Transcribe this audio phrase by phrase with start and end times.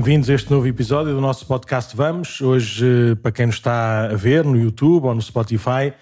[0.00, 2.40] bem-vindos a este novo episódio do nosso podcast Vamos.
[2.40, 5.92] Hoje, para quem nos está a ver no YouTube ou no Spotify,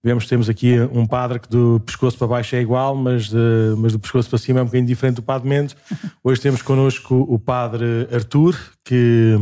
[0.00, 3.74] vemos que temos aqui um padre que do pescoço para baixo é igual, mas, de,
[3.76, 5.74] mas do pescoço para cima é um bocadinho diferente do Padre Mendes.
[6.22, 9.34] Hoje temos connosco o Padre Artur, que,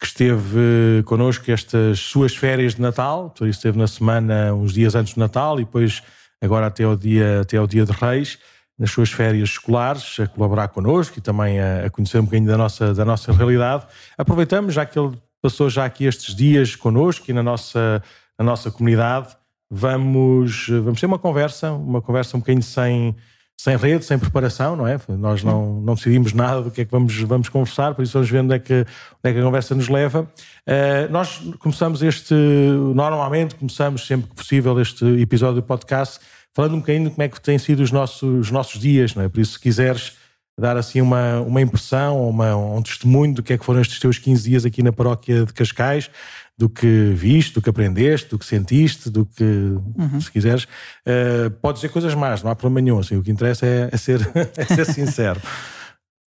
[0.00, 4.96] que esteve connosco estas suas férias de Natal, por isso esteve na semana uns dias
[4.96, 6.02] antes do Natal e depois
[6.42, 8.36] agora até ao dia, até ao dia de Reis
[8.78, 12.58] nas suas férias escolares, a colaborar connosco e também a, a, conhecer um bocadinho da
[12.58, 13.86] nossa, da nossa realidade.
[14.18, 18.02] Aproveitamos, já que ele passou já aqui estes dias connosco e na nossa,
[18.38, 19.36] na nossa comunidade,
[19.70, 23.14] vamos, vamos ter uma conversa, uma conversa um bocadinho sem,
[23.56, 24.98] sem rede, sem preparação, não é?
[25.08, 28.28] Nós não, não decidimos nada do que é que vamos, vamos conversar, por isso vamos
[28.28, 28.86] ver onde é que, onde
[29.22, 30.22] é que a conversa nos leva.
[30.66, 36.20] Uh, nós começamos este, normalmente começamos sempre que possível este episódio do podcast
[36.54, 39.24] falando um bocadinho de como é que têm sido os nossos, os nossos dias, não
[39.24, 39.28] é?
[39.28, 40.16] Por isso, se quiseres
[40.58, 44.18] dar assim uma, uma impressão, uma, um testemunho do que é que foram estes teus
[44.18, 46.08] 15 dias aqui na paróquia de Cascais,
[46.56, 50.20] do que viste, do que aprendeste, do que sentiste, do que, uhum.
[50.20, 53.66] se quiseres, uh, podes dizer coisas más, não há problema nenhum, assim, o que interessa
[53.66, 54.20] é, é ser,
[54.56, 55.40] é ser sincero.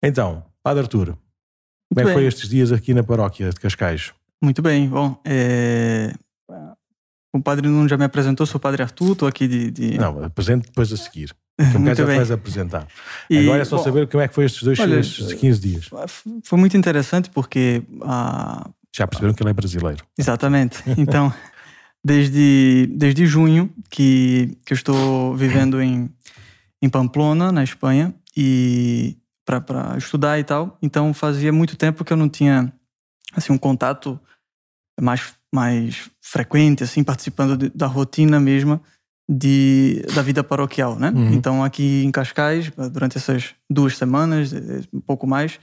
[0.03, 1.17] Então, Padre Arturo,
[1.89, 4.11] como é que foi estes dias aqui na paróquia de Cascais?
[4.43, 6.13] Muito bem, bom, é...
[7.37, 9.97] O padre Nuno já me apresentou, sou o padre Arthur, estou aqui de, de...
[9.97, 11.35] Não, apresente depois a seguir.
[11.57, 11.63] Que
[11.95, 12.87] já vais apresentar?
[13.29, 15.59] E, Agora é só bom, saber como é que foi estes dois olha, estes 15
[15.59, 15.89] dias.
[16.43, 17.83] Foi muito interessante porque.
[17.93, 20.03] Uh, já perceberam que ele é brasileiro.
[20.17, 20.83] Exatamente.
[20.97, 21.33] Então,
[22.03, 26.09] desde, desde junho que, que eu estou vivendo em,
[26.81, 30.77] em Pamplona, na Espanha, e para estudar e tal.
[30.81, 32.71] Então, fazia muito tempo que eu não tinha
[33.33, 34.19] assim um contato
[35.01, 38.81] mais mais frequente, assim, participando de, da rotina mesma
[39.29, 41.09] de, da vida paroquial, né?
[41.09, 41.33] Uhum.
[41.33, 45.59] Então, aqui em Cascais, durante essas duas semanas, eh, um pouco mais,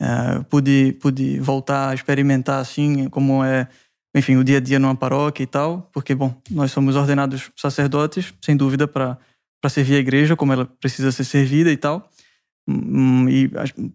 [0.00, 3.66] uh, pude, pude voltar a experimentar, assim, como é,
[4.14, 8.32] enfim, o dia a dia numa paróquia e tal, porque, bom, nós somos ordenados sacerdotes,
[8.44, 9.18] sem dúvida, para
[9.68, 12.08] servir a igreja como ela precisa ser servida e tal.
[12.70, 13.50] Hum, e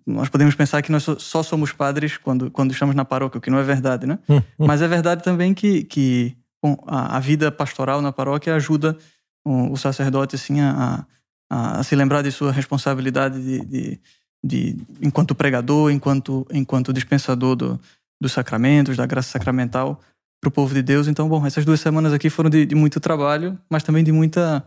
[0.06, 3.50] nós podemos pensar que nós só somos padres quando, quando estamos na paróquia, o que
[3.50, 4.20] não é verdade, né?
[4.28, 4.68] Hum, hum.
[4.68, 8.98] Mas é verdade também que, que bom, a, a, vida pastoral na paróquia ajuda
[9.46, 11.06] o, o sacerdote assim, a,
[11.50, 14.00] a, a, se lembrar de sua responsabilidade de, de,
[14.44, 17.80] de, enquanto pregador, enquanto, enquanto dispensador do,
[18.20, 20.02] dos sacramentos, da graça sacramental
[20.42, 21.08] para o povo de Deus.
[21.08, 24.66] Então, bom, essas duas semanas aqui foram de, de muito trabalho, mas também de muita.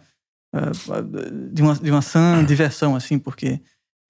[0.55, 3.61] Uh, de uma, de uma sã diversão, assim, porque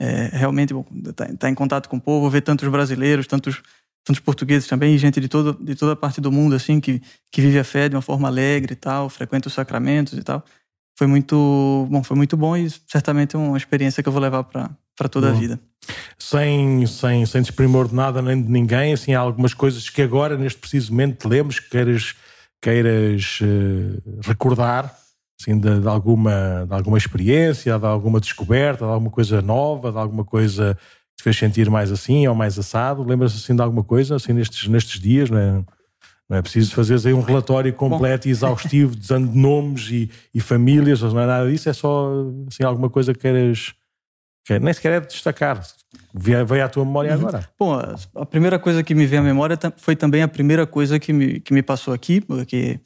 [0.01, 3.61] é, realmente estar tá, tá em contato com o povo, ver tantos brasileiros, tantos,
[4.05, 7.41] tantos portugueses também, e gente de, todo, de toda parte do mundo, assim, que, que
[7.41, 10.45] vive a fé de uma forma alegre e tal, frequenta os sacramentos e tal.
[10.97, 14.45] Foi muito bom, foi muito bom e certamente é uma experiência que eu vou levar
[14.45, 15.61] para toda a vida.
[16.19, 20.37] Sem, sem, sem desprimor de nada nem de ninguém, assim, há algumas coisas que agora,
[20.37, 22.15] neste preciso momento, te lembres que queiras,
[22.61, 24.95] queiras uh, recordar
[25.41, 29.99] assim, de, de, alguma, de alguma experiência, de alguma descoberta, de alguma coisa nova, de
[29.99, 30.77] alguma coisa
[31.11, 33.05] que te fez sentir mais assim ou mais assado?
[33.05, 35.31] Lembras-se assim de alguma coisa assim nestes, nestes dias?
[35.31, 35.65] Não é,
[36.29, 38.29] não é preciso fazer aí um relatório completo Bom.
[38.29, 42.11] e exaustivo de nomes e, e famílias, não é nada disso, é só
[42.49, 43.75] assim, alguma coisa que queiras.
[44.45, 45.63] Que nem sequer é destacar.
[46.15, 47.19] Veio à tua memória uhum.
[47.21, 47.49] agora.
[47.59, 47.79] Bom,
[48.15, 51.39] a primeira coisa que me veio à memória foi também a primeira coisa que me,
[51.39, 52.81] que me passou aqui, porque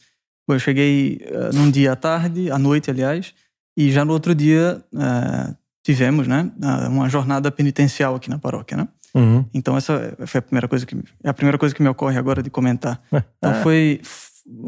[0.48, 3.34] eu cheguei uh, num dia à tarde, à noite, aliás,
[3.76, 6.50] e já no outro dia uh, tivemos, né,
[6.88, 8.88] uma jornada penitencial aqui na paróquia, né?
[9.14, 9.44] Uhum.
[9.53, 12.42] Então essa foi a primeira coisa que é a primeira coisa que me ocorre agora
[12.42, 13.03] de comentar.
[13.36, 14.00] Então foi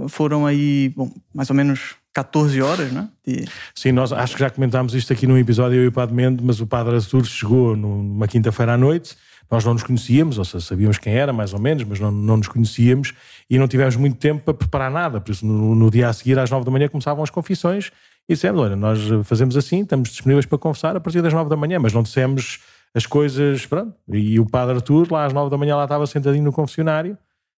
[0.08, 3.08] foram aí, bom, mais ou menos 14 horas, né?
[3.26, 3.44] De...
[3.74, 6.44] Sim, nós acho que já comentámos isto aqui num episódio eu e o Padre Mendes,
[6.44, 9.16] mas o Padre Azul chegou numa quinta-feira à noite
[9.54, 12.36] nós não nos conhecíamos, ou seja, sabíamos quem era, mais ou menos, mas não, não
[12.36, 13.12] nos conhecíamos
[13.48, 15.20] e não tivemos muito tempo para preparar nada.
[15.20, 17.92] Por isso, no, no dia a seguir, às nove da manhã, começavam as confissões
[18.28, 21.56] e dissemos: olha, nós fazemos assim, estamos disponíveis para confessar a partir das nove da
[21.56, 22.58] manhã, mas não dissemos
[22.92, 23.64] as coisas.
[23.64, 23.94] Pronto.
[24.12, 27.16] E o Padre Artur, lá às nove da manhã, lá estava sentadinho no confessionário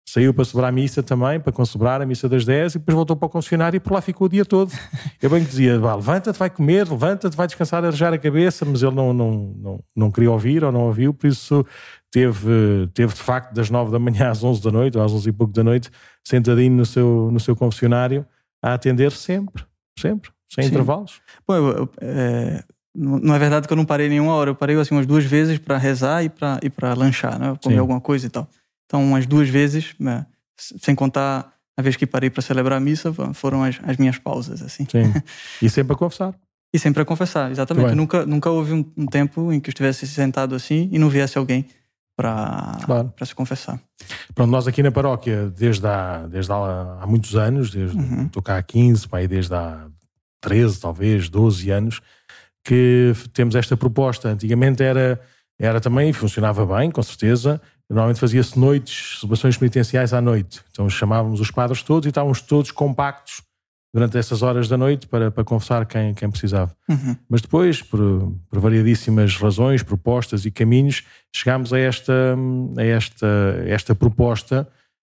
[0.07, 3.15] Saiu para celebrar a missa também, para concelebrar a missa das 10 e depois voltou
[3.15, 4.71] para o concessionário e por lá ficou o dia todo.
[5.19, 8.93] Eu bem que dizia, levanta-te, vai comer, levanta-te, vai descansar, arejar a cabeça, mas ele
[8.93, 11.65] não, não, não, não queria ouvir ou não ouviu, por isso
[12.11, 15.27] teve, teve de facto das 9 da manhã às 11 da noite, ou às 11
[15.27, 15.89] e pouco da noite,
[16.23, 18.25] sentadinho no seu, no seu confessionário,
[18.63, 19.65] a atender sempre,
[19.97, 20.69] sempre, sem Sim.
[20.69, 21.19] intervalos.
[21.47, 22.63] Bom, eu, eu, é,
[22.95, 25.57] não é verdade que eu não parei nenhuma hora, eu parei assim umas duas vezes
[25.57, 27.57] para rezar e para e lanchar, né?
[27.61, 28.47] comer alguma coisa e tal.
[28.85, 30.25] Então, umas duas vezes, né,
[30.57, 34.61] sem contar a vez que parei para celebrar a missa, foram as, as, minhas pausas,
[34.61, 34.87] assim.
[34.89, 35.13] Sim.
[35.61, 36.33] E sempre a confessar.
[36.73, 37.93] e sempre a confessar, exatamente.
[37.95, 41.37] Nunca, nunca houve um, um, tempo em que eu estivesse sentado assim e não viesse
[41.37, 41.65] alguém
[42.15, 43.13] para claro.
[43.25, 43.79] se confessar.
[44.33, 48.25] Pronto, nós aqui na paróquia, desde há, desde há, há muitos anos, desde uhum.
[48.27, 49.87] estou cá há 15, pai, desde há
[50.39, 52.01] 13, talvez, 12 anos,
[52.63, 54.29] que temos esta proposta.
[54.29, 55.19] Antigamente era,
[55.59, 57.61] era também, funcionava bem, com certeza.
[57.89, 60.61] Normalmente fazia-se noites, celebrações penitenciais à noite.
[60.71, 63.43] Então chamávamos os padres todos e estávamos todos compactos
[63.95, 66.75] durante essas horas da noite para, para confessar quem, quem precisava.
[66.89, 67.15] Uhum.
[67.29, 67.99] Mas depois, por,
[68.49, 71.03] por, variadíssimas razões, propostas e caminhos,
[71.33, 72.35] chegámos a esta,
[72.75, 73.27] a esta,
[73.65, 74.67] esta proposta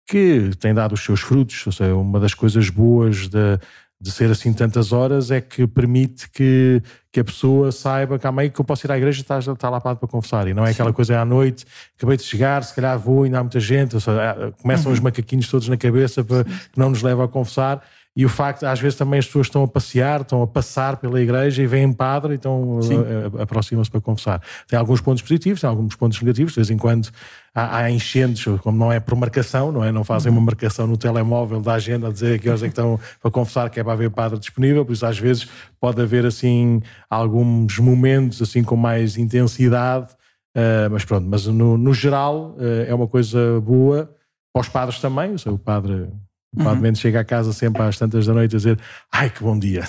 [0.08, 1.68] que tem dado os seus frutos.
[1.68, 3.60] Ou seja, uma das coisas boas de,
[4.00, 6.82] de ser assim tantas horas é que permite que,
[7.12, 9.40] que a pessoa saiba que há meio que eu posso ir à igreja e está,
[9.40, 10.48] está lá para, para confessar.
[10.48, 11.66] E não é aquela coisa é à noite,
[11.98, 14.00] acabei de chegar, se calhar vou, ainda há muita gente.
[14.00, 14.94] Seja, começam uhum.
[14.94, 17.84] os macaquinhos todos na cabeça para, que não nos leva a confessar
[18.20, 21.22] e o facto, às vezes também as pessoas estão a passear, estão a passar pela
[21.22, 24.42] igreja e vêm padre e então eh, aproximam-se para confessar.
[24.68, 27.08] Tem alguns pontos positivos, tem alguns pontos negativos, de vez em quando
[27.56, 29.90] há, há enchentes, como não é por marcação, não é?
[29.94, 33.00] Não fazem uma marcação no telemóvel da agenda a dizer que horas é que estão
[33.22, 35.48] para confessar que é para haver padre disponível, por isso às vezes
[35.80, 40.12] pode haver assim alguns momentos assim com mais intensidade,
[40.58, 44.14] uh, mas pronto, mas no, no geral uh, é uma coisa boa
[44.52, 46.10] para os padres também, o Padre
[46.56, 46.76] uhum.
[46.76, 48.80] Mendes chega a casa sempre às tantas da noite a dizer
[49.12, 49.84] ai que bom dia,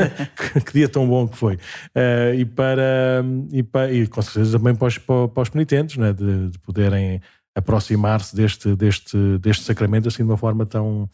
[0.64, 1.54] que dia tão bom que foi.
[1.54, 6.12] Uh, e, para, e, para, e com certeza também para os, para os penitentes, né?
[6.12, 7.20] de, de poderem
[7.56, 11.08] aproximar-se deste, deste, deste sacramento assim de uma forma tão,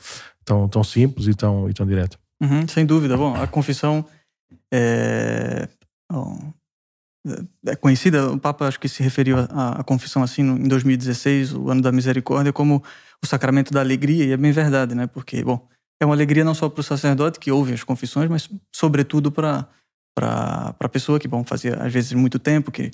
[0.45, 2.17] tão, tão simples e tão, e tão direta.
[2.43, 3.17] Uhum, sem dúvida.
[3.17, 4.05] Bom, a confissão
[4.73, 5.69] é,
[7.67, 11.83] é conhecida, o Papa acho que se referiu à, confissão assim em 2016, o ano
[11.83, 12.83] da misericórdia, como
[13.23, 15.07] o sacramento da alegria, e é bem verdade, né?
[15.07, 15.69] Porque, bom,
[16.01, 19.69] é uma alegria não só para o sacerdote que ouve as confissões, mas sobretudo para
[20.13, 22.91] para a pessoa que, bom, fazia às vezes muito tempo que,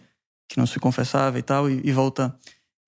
[0.49, 2.37] que não se confessava e tal, e, e volta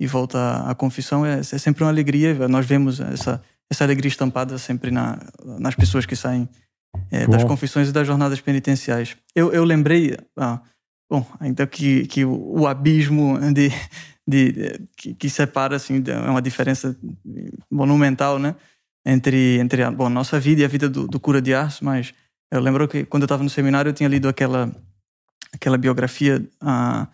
[0.00, 2.46] e volta à confissão, é, é, sempre uma alegria.
[2.46, 5.18] Nós vemos essa, essa alegria estampada sempre na,
[5.58, 6.48] nas pessoas que saem
[7.10, 9.16] é, das confissões e das jornadas penitenciais.
[9.34, 10.60] Eu, eu lembrei, ah,
[11.10, 13.72] bom, ainda que, que o, o abismo de,
[14.28, 16.94] de, que, que, separa, assim, é uma diferença
[17.70, 18.54] monumental, né?
[19.06, 22.12] Entre, entre a bom, nossa vida e a vida do, do cura de Ars, mas
[22.52, 24.70] eu lembro que quando eu estava no seminário eu tinha lido aquela,
[25.50, 27.08] aquela biografia uh,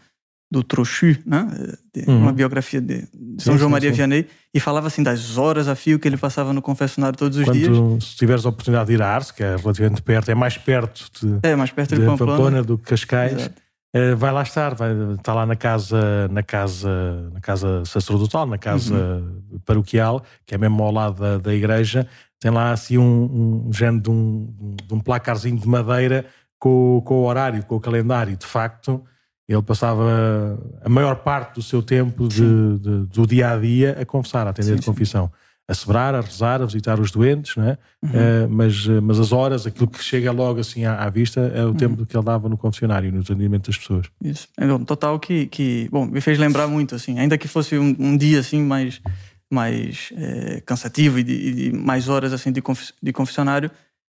[0.51, 1.49] do Trochu, né?
[1.95, 2.19] De, uhum.
[2.19, 3.97] Uma biografia de, de São sim, João sim, Maria sim.
[3.97, 7.45] Vianney, e falava assim das horas a fio que ele passava no confessionário todos os
[7.45, 8.05] Quando, dias.
[8.05, 11.09] Se tiveres a oportunidade de ir a Ars, que é relativamente perto, é mais perto
[11.21, 13.35] de, é, mais perto de, de Pamplona, Pamplona do que Cascais.
[13.35, 13.64] Exato.
[13.95, 18.59] Eh, vai lá estar, vai estar lá na casa, na casa, na casa sacerdotal, na
[18.59, 19.61] casa uhum.
[19.65, 22.05] paroquial, que é mesmo ao lado da, da igreja.
[22.41, 26.27] Tem lá assim um, um género de um, de um placarzinho de madeira
[26.59, 28.37] com, com o horário, com o calendário.
[28.37, 29.01] De facto,
[29.49, 34.05] ele passava a maior parte do seu tempo de, de, do dia a dia a
[34.05, 35.27] confessar, a atender sim, de confissão.
[35.27, 37.79] Sim a celebrar, a rezar, a visitar os doentes, não é?
[38.03, 38.11] Uhum.
[38.11, 41.65] Uh, mas, eh, mas as horas, aquilo que chega logo assim à, à vista, é
[41.65, 41.75] o uhum.
[41.75, 44.07] tempo que ele dava no confessionário, no atendimento das pessoas.
[44.23, 44.47] Isso.
[44.59, 47.97] É um total que, que, bom, me fez lembrar muito, assim, ainda que fosse um,
[47.99, 49.01] um dia assim mais,
[49.51, 53.71] mais é, cansativo e de, e de, mais horas assim de, conf, de confessionário,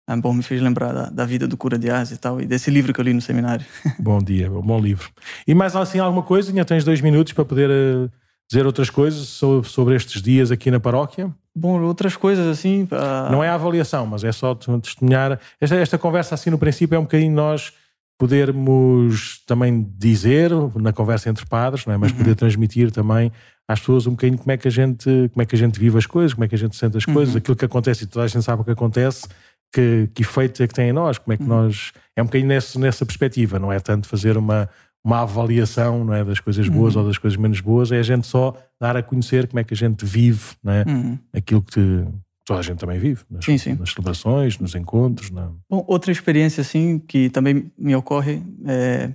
[0.09, 2.47] é, bom, me fez lembrar da, da, vida do cura de Asa e tal, e
[2.47, 3.67] desse livro que eu li no seminário.
[4.01, 5.11] bom dia, bom livro.
[5.47, 6.51] E mais assim alguma coisa?
[6.51, 8.11] Ainda tens dois minutos para poder uh,
[8.51, 11.31] dizer outras coisas sobre, sobre estes dias aqui na paróquia?
[11.55, 12.89] Bom, outras coisas assim.
[13.31, 15.39] Não é a avaliação, mas é só testemunhar.
[15.61, 17.73] Esta, esta conversa, assim, no princípio, é um bocadinho nós
[18.19, 21.97] podermos também dizer, na conversa entre padres, não é?
[21.97, 22.19] mas uhum.
[22.19, 23.33] poder transmitir também
[23.67, 25.99] às pessoas um bocadinho como é que a gente, como é que a gente vive
[25.99, 27.15] as coisas, como é que a gente sente as uhum.
[27.15, 29.27] coisas, aquilo que acontece e toda a gente sabe o que acontece,
[29.73, 31.49] que, que efeito é que tem em nós, como é que uhum.
[31.49, 31.93] nós.
[32.15, 34.69] É um bocadinho nessa, nessa perspectiva, não é tanto fazer uma,
[35.05, 37.03] uma avaliação não é, das coisas boas uhum.
[37.03, 39.75] ou das coisas menos boas, é a gente só dar a conhecer como é que
[39.75, 40.85] a gente vive não é?
[40.87, 41.19] Uhum.
[41.33, 42.05] aquilo que
[42.45, 43.75] toda a gente também vive, nas, sim, sim.
[43.75, 45.31] nas celebrações, nos encontros.
[45.31, 45.51] Na...
[45.69, 49.11] Bom, outra experiência assim que também me ocorre é,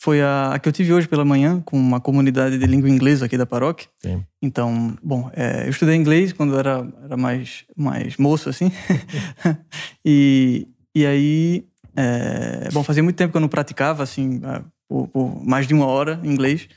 [0.00, 3.26] foi a, a, que eu tive hoje pela manhã com uma comunidade de língua inglesa
[3.26, 3.88] aqui da paróquia.
[4.00, 4.24] Sim.
[4.40, 8.70] Então, bom, é, eu estudei inglês quando era, era mais, mais moço, assim.
[10.04, 11.66] e, e aí,
[11.96, 14.40] é, bom, fazia muito tempo que eu não praticava, assim,
[14.88, 16.68] por, por mais de uma hora em inglês.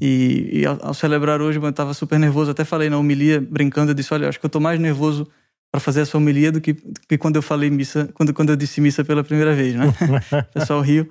[0.00, 2.50] E, e ao, ao, celebrar hoje, eu estava super nervoso.
[2.50, 5.28] Até falei na homilia, brincando, eu disse: Olha, acho que eu estou mais nervoso
[5.70, 8.56] para fazer essa homilia do que, do que, quando eu falei missa, quando, quando eu
[8.56, 9.86] disse missa pela primeira vez, né?
[10.50, 11.08] o pessoal riu.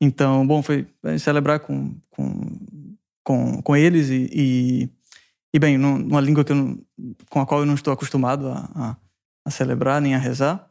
[0.00, 0.86] Então, bom, foi
[1.20, 2.58] celebrar com, com,
[3.22, 4.88] com, com eles e, e,
[5.54, 6.78] e, bem, numa língua que eu,
[7.30, 8.96] com a qual eu não estou acostumado a, a,
[9.44, 10.68] a celebrar nem a rezar.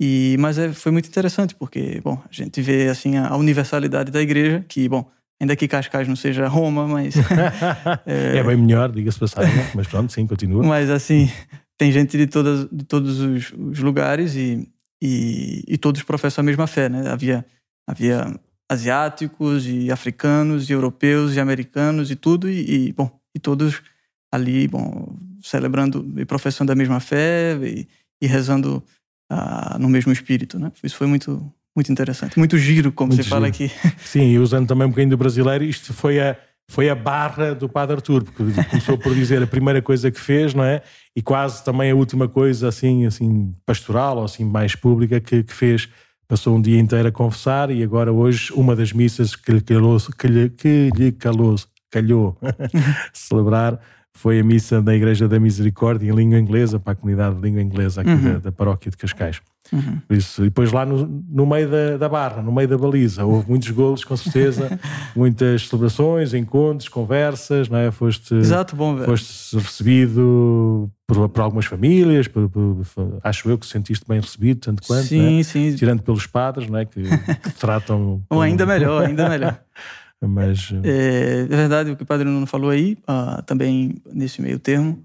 [0.00, 4.22] E, mas é, foi muito interessante, porque, bom, a gente vê, assim, a, universalidade da
[4.22, 5.06] igreja, que, bom,
[5.40, 7.14] Ainda que Cascais não seja Roma, mas.
[8.06, 8.36] é...
[8.36, 8.42] é...
[8.42, 10.62] bem melhor, diga-se passagem, mas pronto, sim, continua.
[10.62, 11.30] Mas assim,
[11.78, 14.68] tem gente de, todas, de todos os, os lugares e,
[15.02, 17.08] e, e, todos professam a mesma fé, né?
[17.08, 17.42] Havia,
[17.88, 18.38] havia
[18.70, 23.80] asiáticos e africanos e europeus e americanos e tudo, e, e bom, e todos
[24.30, 27.88] ali, bom, celebrando e professando a mesma fé e,
[28.20, 28.84] e rezando
[29.30, 30.72] uh, no mesmo espírito, né?
[30.82, 33.36] Isso foi muito muito interessante, muito giro, como muito você giro.
[33.36, 33.70] fala aqui.
[34.04, 36.36] Sim, e usando também um bocadinho do brasileiro, isto foi a,
[36.68, 40.52] foi a barra do Padre Artur, porque começou por dizer a primeira coisa que fez,
[40.52, 40.82] não é?
[41.14, 45.54] E quase também a última coisa, assim, assim pastoral ou assim mais pública que, que
[45.54, 45.88] fez.
[46.26, 49.96] Passou um dia inteiro a confessar e agora hoje uma das missas que lhe calou,
[50.16, 51.56] que lhe, que lhe calou,
[51.90, 52.36] calhou
[53.12, 53.80] celebrar
[54.14, 57.62] foi a missa da Igreja da Misericórdia em língua inglesa, para a comunidade de língua
[57.62, 58.32] inglesa aqui uhum.
[58.32, 59.40] da, da, paróquia de Cascais.
[59.72, 60.00] Uhum.
[60.06, 63.24] Por isso, e depois lá no, no meio da, da, barra, no meio da baliza,
[63.24, 64.78] houve muitos golos, com certeza,
[65.14, 67.90] muitas celebrações, encontros, conversas, não é?
[67.92, 69.06] Foste, Exato, bom, velho.
[69.06, 72.84] foste recebido por, por algumas famílias, por, por,
[73.22, 75.42] acho eu que sentiste bem recebido, tanto quanto, sim, é?
[75.44, 75.74] sim.
[75.76, 76.84] tirando pelos padres, não é?
[76.84, 78.22] que, que tratam.
[78.28, 79.60] Ou ainda melhor, ainda melhor.
[80.22, 80.70] Mas...
[80.84, 85.04] É, é, verdade o que o Padre Nuno falou aí, uh, também nesse meio termo.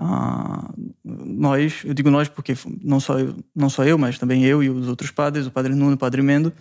[0.00, 4.62] Uh, nós, eu digo nós porque não só, eu, não só eu, mas também eu
[4.62, 6.52] e os outros padres, o Padre Nuno o Padre Mendo,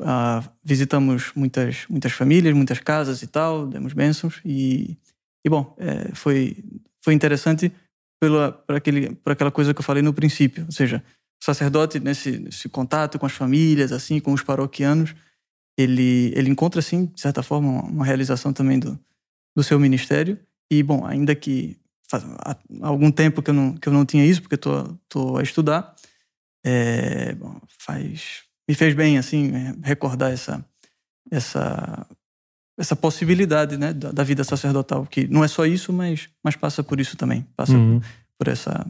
[0.00, 4.96] uh, visitamos muitas, muitas famílias, muitas casas e tal, demos bênçãos e,
[5.44, 6.56] e bom, é, foi,
[7.02, 7.70] foi interessante
[8.20, 11.02] pela, por, aquele, por aquela coisa que eu falei no princípio, ou seja,
[11.42, 15.14] o sacerdote nesse, nesse contato com as famílias, assim, com os paroquianos,
[15.76, 18.98] ele, ele encontra, assim, de certa forma, uma realização também do,
[19.56, 20.38] do seu ministério.
[20.70, 21.76] E, bom, ainda que
[22.08, 25.36] faz há algum tempo que eu não, que eu não tinha isso, porque estou tô,
[25.36, 25.94] a estudar,
[26.64, 30.64] é, bom, faz, me fez bem, assim, é, recordar essa,
[31.30, 32.06] essa,
[32.78, 36.82] essa possibilidade né, da, da, vida sacerdotal, que não é só isso, mas, mas passa
[36.82, 37.46] por isso também.
[37.56, 38.00] Passa uhum.
[38.00, 38.86] por, por essa,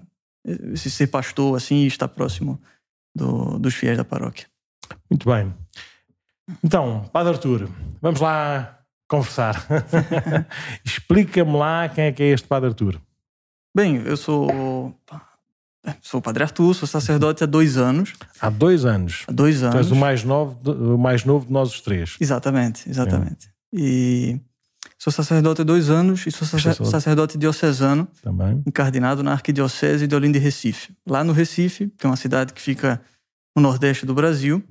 [0.72, 2.60] esse ser pastor, assim, e estar próximo
[3.14, 4.46] do, dos fiéis da paróquia.
[5.10, 5.52] Muito bem.
[6.62, 7.68] Então, Padre Artur,
[8.00, 9.66] vamos lá conversar.
[10.84, 13.00] Explica-me lá quem é que é este Padre Artur.
[13.74, 14.94] Bem, eu sou
[16.00, 18.12] sou o Padre Artur, sou sacerdote há dois anos.
[18.40, 19.24] Há dois anos?
[19.28, 19.74] Há dois anos.
[19.74, 22.16] Tu és o mais novo, o mais novo de nós os três.
[22.20, 23.48] Exatamente, exatamente.
[23.48, 23.50] É.
[23.76, 24.40] E
[24.98, 28.08] sou sacerdote há dois anos e sou sacerdote, sacerdote diocesano.
[28.22, 28.62] Também.
[28.66, 30.94] Encardinado na Arquidiocese de Olinda e Recife.
[31.06, 33.00] Lá no Recife, que é uma cidade que fica
[33.56, 34.62] no nordeste do Brasil,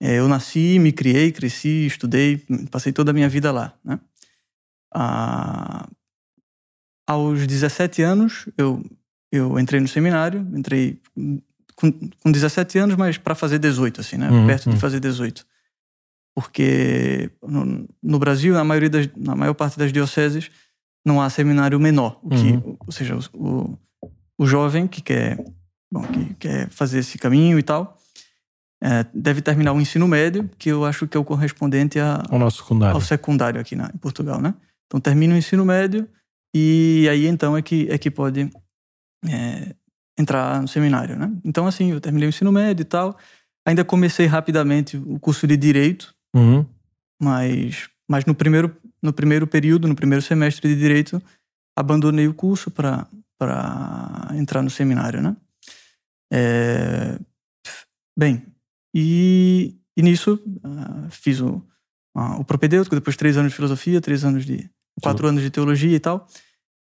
[0.00, 3.74] eu nasci, me criei, cresci, estudei, passei toda a minha vida lá.
[3.84, 4.00] Né?
[4.94, 5.86] Ah,
[7.06, 8.82] aos 17 anos, eu,
[9.30, 10.98] eu entrei no seminário, entrei
[11.76, 11.92] com,
[12.22, 14.30] com 17 anos, mas para fazer 18, assim, né?
[14.30, 14.74] Uhum, Perto uhum.
[14.74, 15.44] de fazer 18.
[16.34, 20.50] Porque no, no, Brasil, na, maioria das, na maior parte das dioceses,
[21.04, 22.18] não há seminário menor.
[22.22, 22.76] O que, uhum.
[22.86, 23.78] Ou seja, o,
[24.38, 25.36] o jovem que quer,
[25.92, 27.99] bom, que quer fazer esse caminho e tal,
[28.82, 32.38] é, deve terminar o ensino médio, que eu acho que é o correspondente a, ao
[32.38, 32.94] nosso secundário.
[32.94, 34.54] ao secundário aqui na, em Portugal, né?
[34.86, 36.08] Então termina o ensino médio
[36.54, 38.50] e aí então é que, é que pode
[39.28, 39.74] é,
[40.18, 41.30] entrar no seminário, né?
[41.44, 43.16] Então assim, eu terminei o ensino médio e tal,
[43.66, 46.64] ainda comecei rapidamente o curso de Direito, uhum.
[47.20, 51.22] mas, mas no, primeiro, no primeiro período, no primeiro semestre de Direito,
[51.76, 53.06] abandonei o curso para
[54.34, 55.36] entrar no seminário, né?
[56.32, 57.18] É,
[58.18, 58.42] bem,
[58.94, 61.62] e, e nisso uh, fiz o,
[62.16, 64.68] uh, o propedêutico, depois três anos de filosofia, três anos de.
[65.02, 66.26] quatro anos de teologia e tal.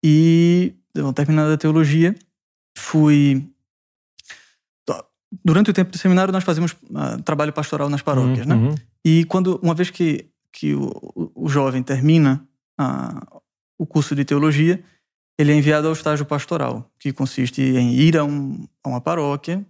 [0.03, 2.15] E, então, terminada a teologia,
[2.77, 3.47] fui.
[5.43, 8.55] Durante o tempo do seminário, nós fazemos uh, trabalho pastoral nas paróquias, né?
[8.55, 8.69] uhum, né?
[8.69, 8.75] Uhum.
[9.03, 10.91] E quando, uma vez que, que o,
[11.35, 12.47] o jovem termina
[13.77, 14.83] o curso de teologia,
[15.37, 19.65] ele é enviado ao estágio pastoral, que consiste em ir a, um, a uma paróquia,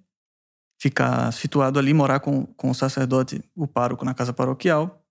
[0.77, 5.01] ficar situado ali, morar com, com o sacerdote, o pároco na casa paroquial.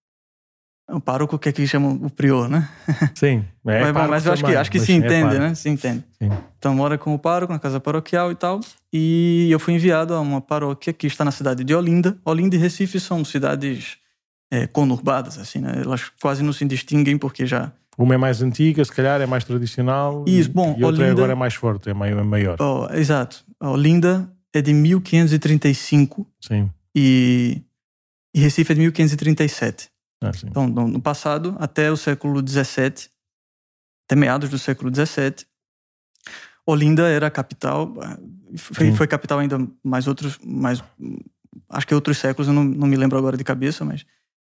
[0.90, 2.68] O pároco que aqui chamam o prior, né?
[3.14, 3.42] Sim.
[3.66, 5.54] É mas, mas eu acho que, acho que se é entende, é né?
[5.54, 6.04] Se entende.
[6.20, 6.30] Sim.
[6.58, 8.60] Então mora com o pároco na casa paroquial e tal.
[8.92, 12.18] E eu fui enviado a uma paróquia que está na cidade de Olinda.
[12.22, 13.96] Olinda e Recife são cidades
[14.52, 15.80] é, conurbadas, assim, né?
[15.82, 17.72] Elas quase não se distinguem porque já...
[17.96, 20.24] Uma é mais antiga, se calhar é mais tradicional.
[20.26, 22.56] Isso, bom, e outra Olinda, agora é mais forte, é maior.
[22.60, 23.44] Oh, exato.
[23.58, 26.26] Olinda é de 1535.
[26.40, 26.70] Sim.
[26.94, 27.62] E,
[28.34, 29.90] e Recife é de 1537.
[30.22, 33.08] Ah, então, no passado, até o século XVII,
[34.06, 35.46] até meados do século XVII,
[36.66, 37.94] Olinda era a capital,
[38.56, 40.82] foi, foi, capital ainda mais outros, mais,
[41.68, 44.06] acho que outros séculos, eu não, não me lembro agora de cabeça, mas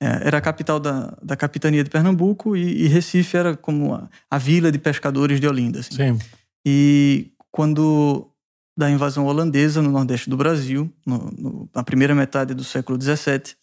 [0.02, 4.10] é, era a capital da, da capitania de Pernambuco e, e Recife era como a,
[4.30, 5.80] a, vila de pescadores de Olinda.
[5.80, 5.96] Assim.
[5.96, 6.20] Sim.
[6.66, 8.32] E quando
[8.78, 13.56] da invasão holandesa no nordeste do Brasil, no, no, na primeira metade do século XVII,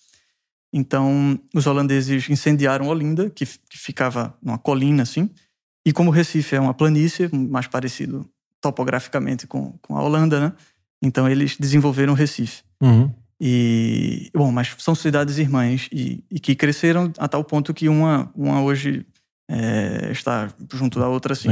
[0.72, 5.30] então os holandeses incendiaram Olinda, que, que ficava numa colina assim,
[5.86, 8.28] e como Recife é uma planície, mais parecido
[8.60, 10.52] topograficamente com, com a Holanda, né?
[11.00, 12.62] Então eles desenvolveram Recife.
[12.82, 13.12] Uhum.
[13.40, 18.32] E, bom, mas são cidades irmãs e, e, que cresceram a tal ponto que uma,
[18.34, 19.04] uma hoje
[19.48, 21.48] é, está junto da outra, assim.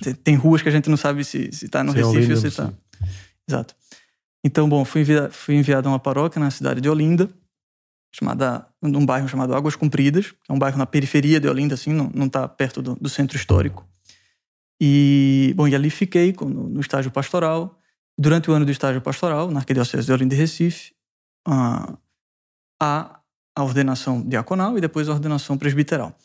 [0.00, 2.34] tem, tem, ruas que a gente não sabe se está no se é Recife é
[2.34, 2.72] ou se está.
[3.48, 3.74] Exato.
[4.44, 7.28] Então, bom, fui enviado, fui enviado a uma paróquia na cidade de Olinda,
[8.14, 11.92] chamada, num bairro chamado Águas Compridas, que é um bairro na periferia de Olinda, assim,
[11.92, 13.86] não está perto do, do, centro histórico.
[14.80, 17.78] E, bom, e ali fiquei no, no estágio pastoral.
[18.18, 20.94] Durante o ano do estágio pastoral, na Arquidiocese de Olinda e Recife,
[22.80, 23.20] a,
[23.54, 26.16] a ordenação diaconal e depois a ordenação presbiteral.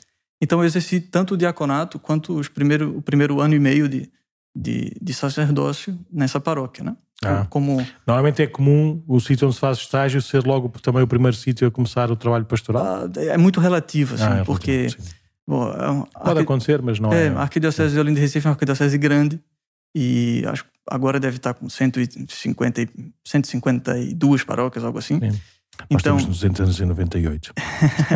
[0.42, 4.12] Então eu exerci tanto o diaconato quanto os primeiro, o primeiro ano e meio de,
[4.56, 6.96] de, de sacerdócio nessa paróquia, né?
[7.24, 7.46] Ah.
[7.50, 7.86] Como...
[8.06, 11.68] Normalmente é comum o sítio onde se faz estágio ser logo também o primeiro sítio
[11.68, 12.84] a começar o trabalho pastoral?
[12.84, 14.72] Ah, é muito relativo, assim, ah, é porque...
[14.72, 15.04] Relativo,
[15.48, 16.42] bom, é Pode arqui...
[16.42, 17.28] acontecer, mas não é...
[17.28, 19.40] é a Arquidiocese de Olinda e Recife é uma arquidiocese grande
[19.96, 22.88] e acho agora deve estar com 150,
[23.26, 25.20] 152 paróquias, algo assim.
[25.20, 25.40] Sim.
[25.90, 27.54] Nós então, temos 298.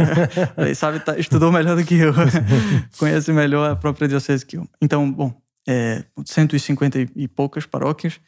[0.76, 2.14] sabe, tá, estudou melhor do que eu.
[3.00, 4.68] Conhece melhor a própria diocese que eu.
[4.82, 5.34] Então, bom,
[5.68, 8.20] é, 150 e poucas paróquias.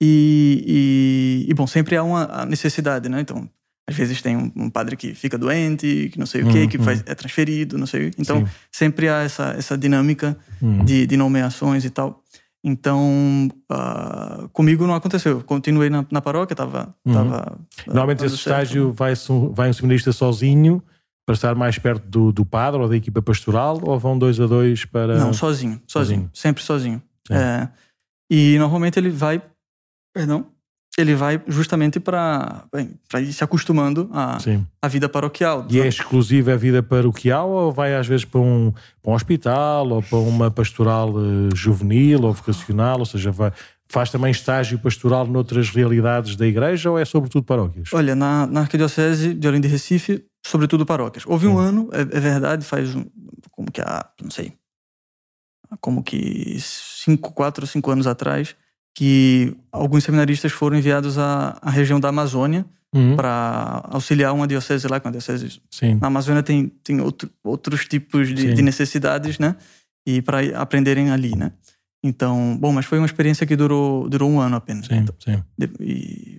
[0.00, 3.20] E, e, e, bom, sempre há uma necessidade, né?
[3.20, 3.48] Então,
[3.88, 6.68] às vezes tem um, um padre que fica doente, que não sei o quê, uhum.
[6.68, 8.10] que faz, é transferido, não sei.
[8.18, 8.52] Então, Sim.
[8.72, 10.84] sempre há essa, essa dinâmica uhum.
[10.84, 12.22] de, de nomeações e tal.
[12.62, 15.42] Então, uh, comigo não aconteceu.
[15.42, 16.94] Continuei na, na paróquia, estava.
[17.04, 17.12] Uhum.
[17.12, 19.12] Tava, Normalmente esse estágio vai,
[19.52, 20.82] vai um seminarista sozinho
[21.26, 24.46] para estar mais perto do, do padre ou da equipa pastoral ou vão dois a
[24.46, 25.18] dois para.
[25.18, 26.30] Não, sozinho, sozinho, sozinho.
[26.32, 27.02] sempre sozinho.
[27.30, 27.68] É,
[28.30, 29.42] e normalmente ele vai.
[30.14, 30.46] Perdão
[30.96, 32.64] ele vai justamente para
[33.14, 34.38] ir se acostumando à,
[34.80, 35.66] à vida paroquial.
[35.68, 39.88] E é exclusiva a vida paroquial ou vai às vezes para um, para um hospital
[39.88, 43.00] ou para uma pastoral uh, juvenil ou vocacional?
[43.00, 43.52] Ou seja, vai,
[43.88, 47.90] faz também estágio pastoral noutras realidades da igreja ou é sobretudo paróquias?
[47.92, 51.24] Olha, na, na Arquidiocese de Olinda e Recife, sobretudo paróquias.
[51.26, 53.04] Houve um ano, é, é, verdade, faz um,
[53.50, 54.52] como que há, não sei,
[55.80, 58.56] como que cinco, quatro, cinco anos atrás,
[58.94, 63.16] que alguns seminaristas foram enviados à, à região da Amazônia uhum.
[63.16, 65.98] para auxiliar uma diocese lá, com a diocese Sim.
[66.00, 69.56] na Amazônia tem, tem outro, outros tipos de, de, necessidades, né?
[70.06, 71.52] E para aprenderem ali, né?
[72.06, 74.84] Então, bom, mas foi uma experiência que durou, durou um ano apenas.
[74.84, 75.42] Sim, então, sim.
[75.80, 76.38] E,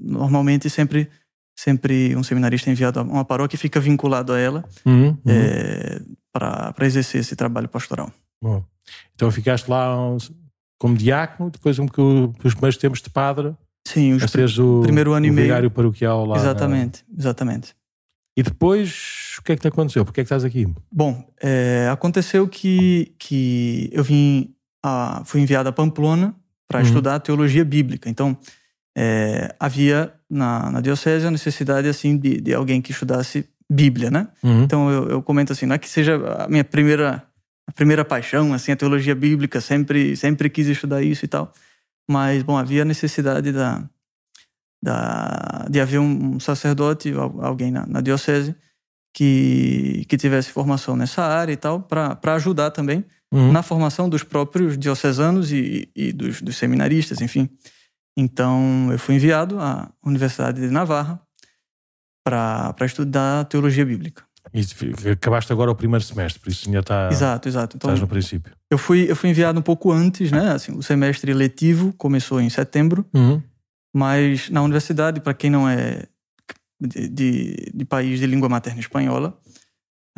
[0.00, 1.08] normalmente sempre
[1.56, 5.16] sempre um seminarista é enviado a uma paróquia fica vinculado a ela uhum, uhum.
[5.26, 6.00] É,
[6.32, 8.10] para exercer esse trabalho pastoral.
[8.42, 8.64] Bom.
[9.14, 9.94] Então ficaste lá
[10.78, 11.86] como diácono, depois um
[12.42, 13.54] os primeiros tempos de padre.
[13.86, 15.70] Sim, os pr o primeiro ano o e meio.
[15.70, 16.36] paroquial lá.
[16.36, 17.76] Exatamente, exatamente.
[18.36, 20.04] E depois, o que é que te aconteceu?
[20.04, 20.66] Por que é que estás aqui?
[20.90, 26.34] Bom, é, aconteceu que, que eu vim, a, fui enviado a Pamplona
[26.68, 26.86] para uhum.
[26.86, 28.08] estudar teologia bíblica.
[28.08, 28.36] Então,
[28.96, 34.26] é, havia na, na diocese a necessidade assim de, de alguém que estudasse Bíblia, né?
[34.42, 34.62] Uhum.
[34.64, 37.22] Então eu, eu comento assim, não é que seja a minha primeira
[37.70, 41.52] a primeira paixão, assim, a teologia bíblica, sempre, sempre quis estudar isso e tal.
[42.10, 43.84] Mas, bom, havia necessidade da,
[44.82, 48.56] da, de haver um sacerdote, alguém na, na diocese,
[49.14, 53.52] que, que tivesse formação nessa área e tal, para ajudar também uhum.
[53.52, 57.48] na formação dos próprios diocesanos e, e dos, dos, seminaristas, enfim.
[58.16, 61.20] Então, eu fui enviado à Universidade de Navarra
[62.24, 64.24] para estudar teologia bíblica.
[64.52, 67.08] E acabaste agora o primeiro semestre, por isso ainda está.
[67.10, 67.76] Exato, exato.
[67.76, 68.52] Então, estás no princípio.
[68.70, 70.52] Eu fui, eu fui enviado um pouco antes, né?
[70.52, 73.40] Assim, o semestre letivo começou em setembro, uhum.
[73.94, 76.04] mas na universidade, para quem não é
[76.80, 79.38] de, de, de, país de língua materna espanhola,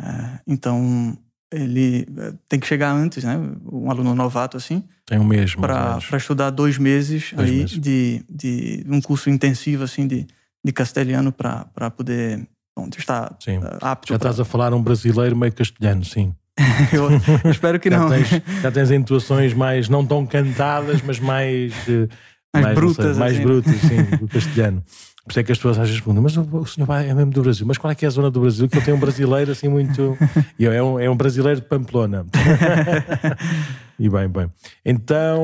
[0.01, 1.17] é, então
[1.53, 3.39] ele é, tem que chegar antes, né?
[3.71, 4.83] Um aluno novato assim.
[5.05, 7.79] Tem um mês, para estudar dois meses dois aí meses.
[7.79, 10.25] De, de um curso intensivo assim de,
[10.63, 13.57] de castelhano para poder onde está sim.
[13.57, 14.13] Eh, apto.
[14.13, 14.29] Já para...
[14.29, 16.33] estás a falar um brasileiro meio castelhano, sim.
[17.43, 18.09] eu espero que já não.
[18.09, 18.29] Tens,
[18.61, 21.73] já tens intuações mais, não tão cantadas, mas mais.
[21.87, 22.07] Eh,
[22.53, 23.05] mais, mais brutas.
[23.05, 23.43] Sei, mais assim.
[23.43, 24.83] brutas, sim, do castelhano.
[25.23, 27.31] Por isso é que as pessoas às vezes perguntam, mas o, senhor vai, é mesmo
[27.31, 28.67] do Brasil, mas qual é que é a zona do Brasil?
[28.67, 30.17] Que eu tenho um brasileiro assim muito.
[30.59, 32.25] E é um, é um brasileiro de Pamplona.
[33.97, 34.51] e bem, bem.
[34.85, 35.43] Então,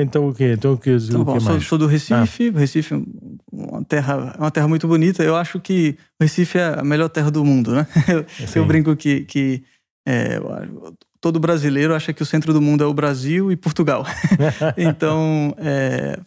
[0.00, 0.52] então o quê?
[0.52, 2.58] Então, o quê, então, o bom, que sou, sou, do Recife, ah.
[2.58, 3.04] Recife,
[3.52, 5.24] uma terra, é uma terra muito bonita.
[5.24, 7.86] Eu acho que o Recife é a melhor terra do mundo, né?
[8.08, 9.64] Eu, eu brinco que, que
[10.06, 10.40] é,
[11.20, 14.06] todo brasileiro acha que o centro do mundo é o Brasil e Portugal.
[14.78, 16.18] então, é,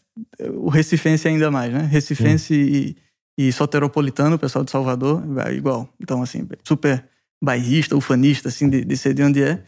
[0.56, 1.88] o recifense ainda mais, né?
[1.90, 2.98] Recifense e,
[3.38, 5.88] e soteropolitano, o pessoal de Salvador, é igual.
[6.00, 7.04] Então, assim, super
[7.44, 9.62] bairrista, ufanista, assim, de, de ser de onde é.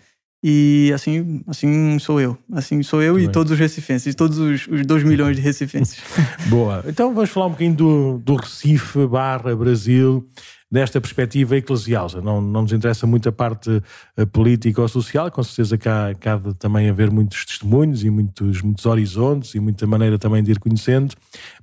[0.44, 2.36] E assim, assim sou eu.
[2.52, 3.32] Assim sou eu Muito e bem.
[3.32, 6.02] todos os recifenses, todos os, os 2 milhões de recifenses.
[6.50, 6.84] Boa.
[6.88, 10.28] Então vamos falar um bocadinho do, do Recife barra Brasil
[10.72, 12.08] desta perspectiva eclesial.
[12.24, 13.84] Não, não nos interessa muito a parte
[14.16, 18.86] eh, política ou social, com certeza há de também haver muitos testemunhos e muitos, muitos
[18.86, 21.14] horizontes e muita maneira também de ir conhecendo,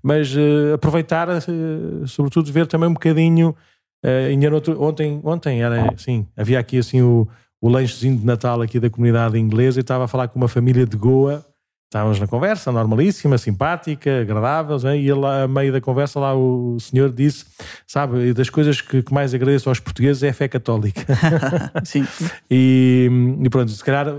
[0.02, 3.56] mas uh, aproveitar, uh, sobretudo, ver também um bocadinho.
[4.04, 7.26] Uh, ontem, ontem era assim, havia aqui assim o,
[7.60, 10.84] o lanchezinho de Natal aqui da comunidade inglesa e estava a falar com uma família
[10.84, 11.44] de Goa
[11.88, 14.98] Estávamos na conversa, normalíssima, simpática, agradável, né?
[14.98, 17.46] e a meio da conversa, lá o senhor disse:
[17.86, 21.00] Sabe, das coisas que, que mais agradeço aos portugueses é a fé católica.
[21.84, 22.06] Sim.
[22.50, 23.08] e,
[23.42, 24.14] e pronto, se calhar,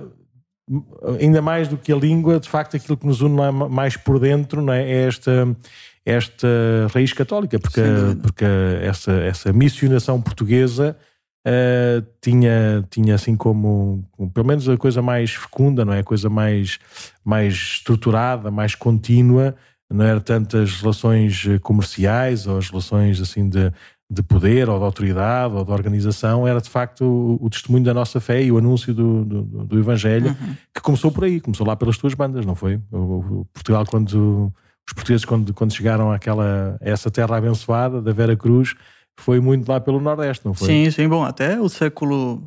[1.22, 4.68] ainda mais do que a língua, de facto, aquilo que nos une mais por dentro
[4.72, 4.92] é?
[4.92, 5.56] é esta
[6.04, 6.48] esta
[6.92, 7.82] raiz católica, porque,
[8.24, 8.46] porque
[8.82, 10.98] essa, essa missionação portuguesa
[11.50, 16.00] uh, tinha, tinha assim como, como, pelo menos a coisa mais fecunda, não é?
[16.00, 16.80] A coisa mais,
[17.26, 19.56] mais estruturada, mais contínua,
[19.92, 23.74] não era tantas relações eh, comerciais ou as relações assim de,
[24.08, 27.94] de poder ou de autoridade ou de organização, era de facto o, o testemunho da
[27.94, 30.56] nossa fé e o anúncio do, do, do Evangelho, uhum.
[30.76, 32.80] que começou por aí, começou lá pelas tuas bandas, não foi?
[32.92, 34.54] O, o Portugal, quando
[34.88, 38.76] os portugueses, quando, quando chegaram àquela, a essa terra abençoada da Vera Cruz,
[39.20, 40.68] foi muito lá pelo Nordeste, não foi?
[40.68, 41.08] Sim, sim.
[41.08, 42.44] Bom, até o século.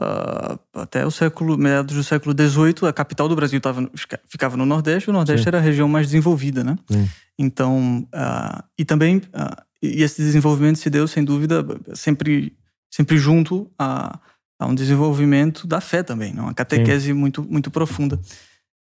[0.00, 3.88] Uh, até o século, meados do século XVIII, a capital do Brasil tava,
[4.28, 5.48] ficava no Nordeste, o Nordeste sim.
[5.48, 6.76] era a região mais desenvolvida, né?
[6.90, 7.08] Sim.
[7.38, 12.56] Então, uh, e também, uh, e esse desenvolvimento se deu, sem dúvida, sempre,
[12.92, 14.18] sempre junto a,
[14.58, 16.44] a um desenvolvimento da fé também, não?
[16.44, 18.18] uma catequese muito, muito profunda.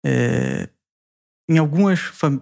[0.06, 0.70] É,
[1.50, 2.42] em algumas fam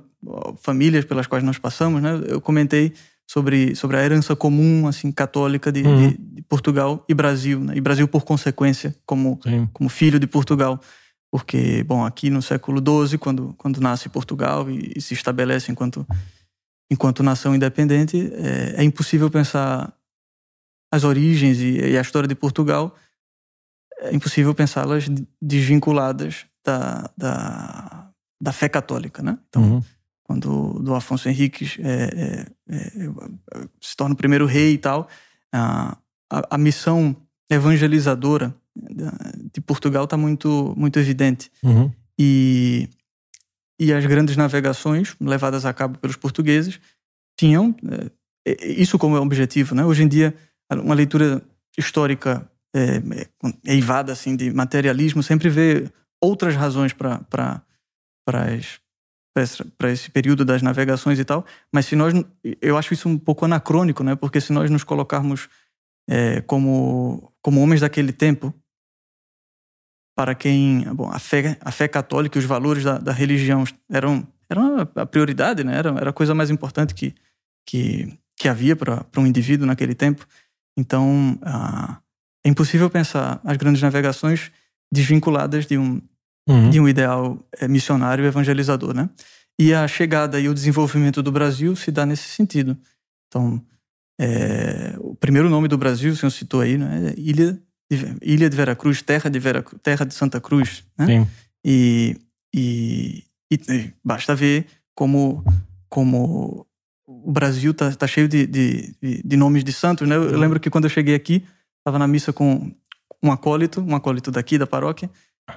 [0.62, 2.94] famílias pelas quais nós passamos, né, eu comentei
[3.32, 6.10] sobre, sobre a herança comum assim católica de, uhum.
[6.10, 7.74] de, de Portugal e Brasil, né?
[7.78, 9.40] e Brasil por consequência como,
[9.72, 10.82] como filho de Portugal.
[11.32, 16.06] Porque, bom, aqui no século XII, quando, quando nasce Portugal e, e se estabelece enquanto,
[16.92, 19.94] enquanto nação independente, é, é impossível pensar
[20.92, 22.94] as origens e, e, a história de Portugal,
[24.02, 25.06] é impossível pensá-las
[25.42, 29.40] desvinculadas da, da, da fé católica, né?
[29.48, 29.84] Então, uhum
[30.32, 35.10] quando do Afonso Henriques é, é, é, se torna o primeiro rei e tal,
[35.54, 35.98] a,
[36.30, 37.14] a, missão
[37.50, 38.56] evangelizadora
[39.54, 41.52] de Portugal está muito, muito evidente.
[41.62, 41.92] Uhum.
[42.18, 42.88] E,
[43.78, 46.80] e as grandes navegações levadas a cabo pelos portugueses
[47.38, 47.76] tinham
[48.48, 49.76] é, isso como objetivo.
[49.76, 49.84] Né?
[49.84, 50.34] Hoje em dia,
[50.72, 51.42] uma leitura
[51.78, 55.90] histórica é, é, eivada assim, de materialismo sempre vê
[56.22, 57.62] outras razões para
[58.26, 58.80] as
[59.34, 62.14] para esse período das navegações e tal, mas se nós,
[62.62, 64.16] eu acho isso um pouco anacrônico, né?
[64.16, 65.48] Porque se nós nos colocarmos
[66.10, 68.54] é, como como homens daquele tempo,
[70.16, 74.28] para quem, bom, a fé, a fé católica e os valores da, da religião eram
[74.50, 75.78] eram a prioridade, né?
[75.78, 77.16] Era, era a coisa mais importante que
[77.66, 80.26] que, que havia para um indivíduo naquele tempo.
[80.78, 82.02] Então, ah,
[82.46, 84.52] é impossível pensar as grandes navegações
[84.92, 86.02] desvinculadas de um
[86.48, 86.70] uhum.
[86.70, 89.10] de um ideal eh, missionário evangelizador, né?
[89.60, 92.78] E a chegada e o desenvolvimento do Brasil se dá nesse sentido.
[93.28, 93.62] Então,
[94.20, 97.14] é, o primeiro nome do Brasil, o senhor citou aí, né?
[97.16, 97.60] É Ilha
[97.92, 100.84] de, Ilha de Veracruz, terra de, Vera, terra de Santa Cruz.
[100.98, 101.06] Né?
[101.06, 101.28] Sim.
[101.66, 102.18] E,
[102.56, 105.44] e, e, basta ver como,
[105.90, 106.66] como
[107.06, 110.16] o Brasil tá, tá cheio de, de, de, nomes de santos, né?
[110.16, 111.44] Eu, eu lembro que quando eu cheguei aqui,
[111.80, 112.72] estava na missa com
[113.22, 115.10] um acólito, um acólito daqui da paróquia,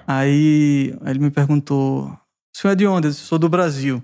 [0.06, 3.08] Aí ele me perguntou: o senhor é de onde?
[3.08, 4.02] Eu disse, sou do Brasil.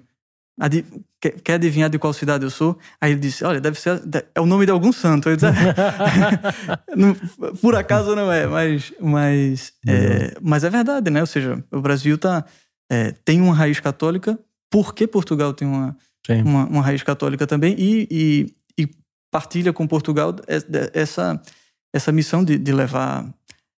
[0.59, 0.85] Adi
[1.21, 2.79] quer, quer, adivinhar de qual cidade eu sou?
[3.01, 4.03] Aí ele disse: Olha, deve ser.
[4.35, 5.29] É o nome de algum santo.
[5.31, 5.47] Eu disse,
[6.95, 7.15] não,
[7.61, 11.21] Por acaso não é, mas, mas, é, mas é verdade, né?
[11.21, 12.45] Ou seja, o Brasil tá,
[12.91, 14.39] é, tem uma raiz católica,
[14.71, 15.97] porque Portugal tem uma,
[16.45, 18.89] uma, uma, raiz católica também, e, e, e
[19.31, 21.41] partilha com Portugal essa,
[21.93, 23.27] essa missão de, de levar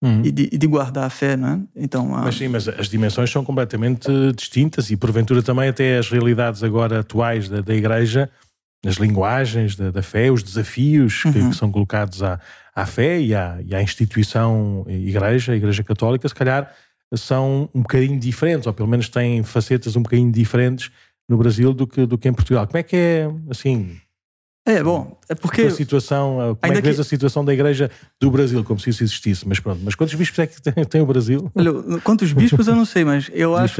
[0.03, 0.21] Uhum.
[0.21, 1.59] E, de, e, de, guardar a fé, não é?
[1.77, 2.23] Então, há...
[2.23, 6.99] Mas sim, mas as dimensões são completamente distintas e porventura também até as realidades agora
[6.99, 8.29] atuais da, da Igreja,
[8.85, 11.31] as linguagens da, da fé, os desafios uhum.
[11.31, 12.37] que, que, são colocados à,
[12.75, 16.69] à fé e à, e à instituição Igreja, a Igreja Católica, se calhar
[17.15, 20.91] são um bocadinho diferentes, ou pelo menos têm facetas um bocadinho diferentes
[21.29, 22.67] no Brasil do que, do que em Portugal.
[22.67, 23.95] Como é que é, assim,
[24.65, 25.63] é, bom, é porque.
[25.63, 28.91] A situação, como Ainda é que vês a situação da igreja do Brasil, como se
[28.91, 29.81] isso existisse, mas pronto.
[29.83, 31.51] Mas quantos bispos é que tem, tem o Brasil?
[31.53, 33.75] Olha, quantos bispos eu não sei, mas eu acho.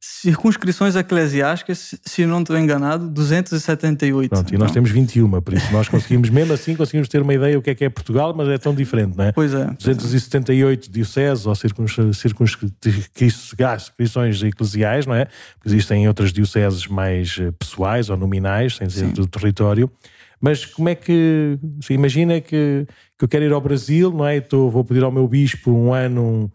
[0.00, 4.28] Circunscrições eclesiásticas, se não estou enganado, 278.
[4.28, 4.54] Pronto, então...
[4.54, 4.74] e nós então.
[4.74, 7.74] temos 21, por isso nós conseguimos, mesmo assim, conseguimos ter uma ideia do que é
[7.74, 9.32] que é Portugal, mas é tão diferente, não é?
[9.32, 9.66] Pois é.
[9.66, 15.28] 278 dioceses ou circunscrições eclesiais, não é?
[15.54, 19.12] Porque existem outras dioceses mais eh, pessoais ou nominais, sem ser Sim.
[19.12, 19.88] do território.
[20.40, 21.58] Mas como é que.
[21.90, 22.86] Imagina que,
[23.18, 24.40] que eu quero ir ao Brasil, não é?
[24.40, 26.50] Tô, vou pedir ao meu bispo um ano, um,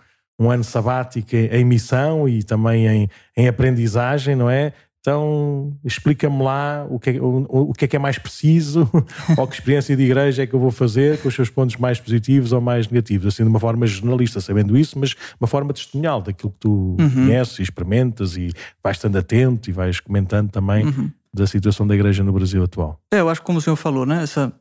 [0.46, 4.74] um ano sabático em missão e também em, em aprendizagem, não é?
[5.02, 8.90] Então, explica-me lá o que, é, o, o, que é que é mais preciso,
[9.38, 12.02] ou que experiência de igreja é que eu vou fazer, com os seus pontos mais
[12.02, 16.22] positivos ou mais negativos, assim de uma forma jornalista, sabendo isso, mas uma forma testemunhal
[16.22, 17.10] daquilo que tu uhum.
[17.10, 18.52] conheces, experimentas e
[18.84, 23.00] vais estando atento e vais comentando também uhum da situação da igreja no Brasil atual.
[23.12, 24.24] É, eu acho que como o senhor falou, né?
[24.24, 24.52] Essa,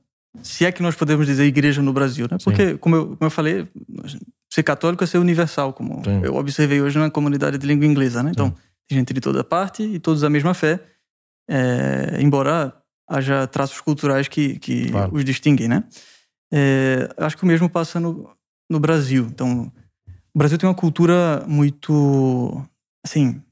[0.43, 2.37] se é que nós podemos dizer igreja no Brasil, né?
[2.43, 3.67] Porque, como eu, como eu falei,
[4.53, 6.21] ser católico é ser universal, como Sim.
[6.23, 8.31] eu observei hoje na comunidade de língua inglesa, né?
[8.31, 8.55] Então, Sim.
[8.89, 10.81] tem gente de toda parte e todos da mesma fé,
[11.49, 12.75] é, embora
[13.09, 15.15] haja traços culturais que, que claro.
[15.15, 15.85] os distinguem, né?
[16.53, 18.31] É, acho que o mesmo passa no,
[18.71, 19.27] no Brasil.
[19.31, 19.73] Então,
[20.35, 22.63] o Brasil tem uma cultura muito,
[23.05, 23.43] assim,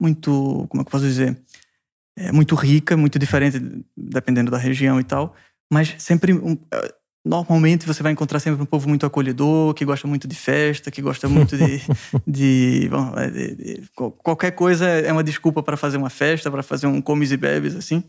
[0.00, 1.40] muito, como é que eu posso dizer?
[2.16, 5.34] É muito rica, muito diferente dependendo da região e tal,
[5.70, 6.94] mas sempre um, é,
[7.24, 11.00] normalmente você vai encontrar sempre um povo muito acolhedor, que gosta muito de festa, que
[11.00, 11.80] gosta muito de,
[12.26, 16.62] de, bom, é, de, de, qualquer coisa é uma desculpa para fazer uma festa, para
[16.62, 18.02] fazer um comes e bebes assim.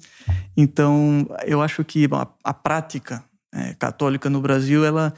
[0.58, 5.14] Então, eu acho que bom, a, a, prática é, católica no Brasil ela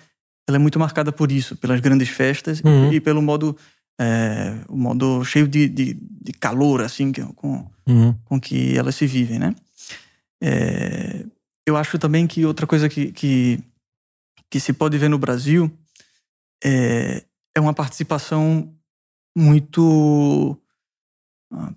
[0.48, 2.93] ela é muito marcada por isso, pelas grandes festas uhum.
[2.93, 3.58] e pelo modo
[3.99, 8.13] é, o modo cheio de, de, de calor, assim, com, uhum.
[8.25, 9.55] com que elas se vivem, né?
[10.41, 11.25] É,
[11.65, 13.60] eu acho também que outra coisa que, que,
[14.49, 15.71] que se pode ver no Brasil
[16.63, 17.23] é,
[17.55, 18.73] é uma participação
[19.36, 20.58] muito.
[21.51, 21.71] Ah,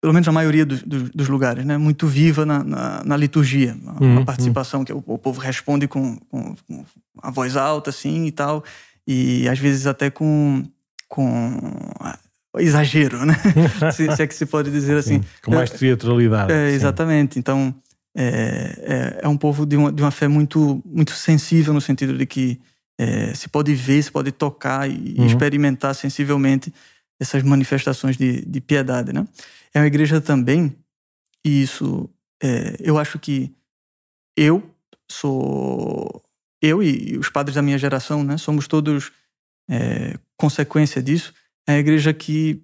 [0.00, 1.76] pelo menos na maioria dos, dos, dos lugares, né?
[1.76, 3.76] muito viva na, na, na liturgia.
[3.82, 4.86] Uma, uhum, participação uhum.
[4.86, 6.84] que o, o, povo responde com, com, com
[7.20, 8.62] a voz alta, assim e tal,
[9.06, 10.62] e às vezes até com
[11.08, 11.58] com
[12.00, 12.18] ah,
[12.58, 13.34] exagero, né?
[13.92, 15.22] se, se, é que se pode dizer assim.
[15.22, 16.52] Sim, com mais teatralidade.
[16.52, 17.38] É, exatamente.
[17.38, 17.74] Então,
[18.16, 22.16] é, é, é, um povo de uma, de uma fé muito, muito sensível no sentido
[22.16, 22.58] de que
[22.98, 25.26] é, se pode ver, se pode tocar e uhum.
[25.26, 26.72] experimentar sensivelmente
[27.20, 29.26] essas manifestações de, de piedade, né?
[29.74, 30.74] É uma igreja também,
[31.44, 32.08] e isso,
[32.42, 33.52] é, eu acho que
[34.36, 34.62] eu
[35.10, 36.22] sou,
[36.62, 38.38] eu e, e os padres da minha geração, né?
[38.38, 39.12] Somos todos
[39.68, 41.32] é, consequência disso,
[41.66, 42.62] é a igreja que,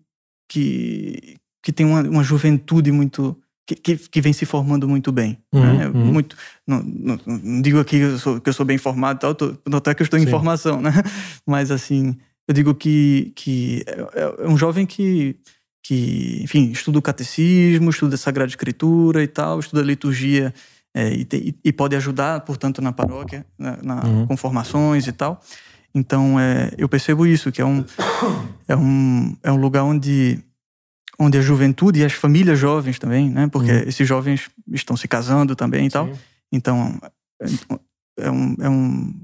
[0.48, 3.38] que, que tem uma, uma juventude muito.
[3.64, 5.38] Que, que, que, vem se formando muito bem.
[5.52, 5.87] Uhum, né?
[5.87, 6.12] uhum.
[6.12, 9.35] muito, não, não, não, digo aqui que eu, sou, que eu sou bem informado, tal,
[9.37, 10.90] tô, até que eu estou em formação, né?
[11.46, 12.16] Mas assim,
[12.48, 15.37] eu digo que, que é, é um jovem que,
[15.80, 20.52] que, enfim, estuda o catecismo, estuda a Sagrada Escritura e tal, estuda a liturgia
[20.94, 24.26] é, e, te, e, pode ajudar, portanto, na paróquia, na, na uhum.
[24.26, 25.40] com formações e tal.
[25.94, 27.85] Então, é, eu percebo isso, que é um,
[28.66, 30.42] é um, é um lugar onde,
[31.18, 33.46] onde a juventude e as famílias jovens também, né?
[33.48, 33.85] Porque uhum.
[33.87, 35.90] esses jovens estão se casando também e Sim.
[35.90, 36.11] tal.
[36.50, 36.98] Então,
[37.40, 39.14] é, é, um, é um...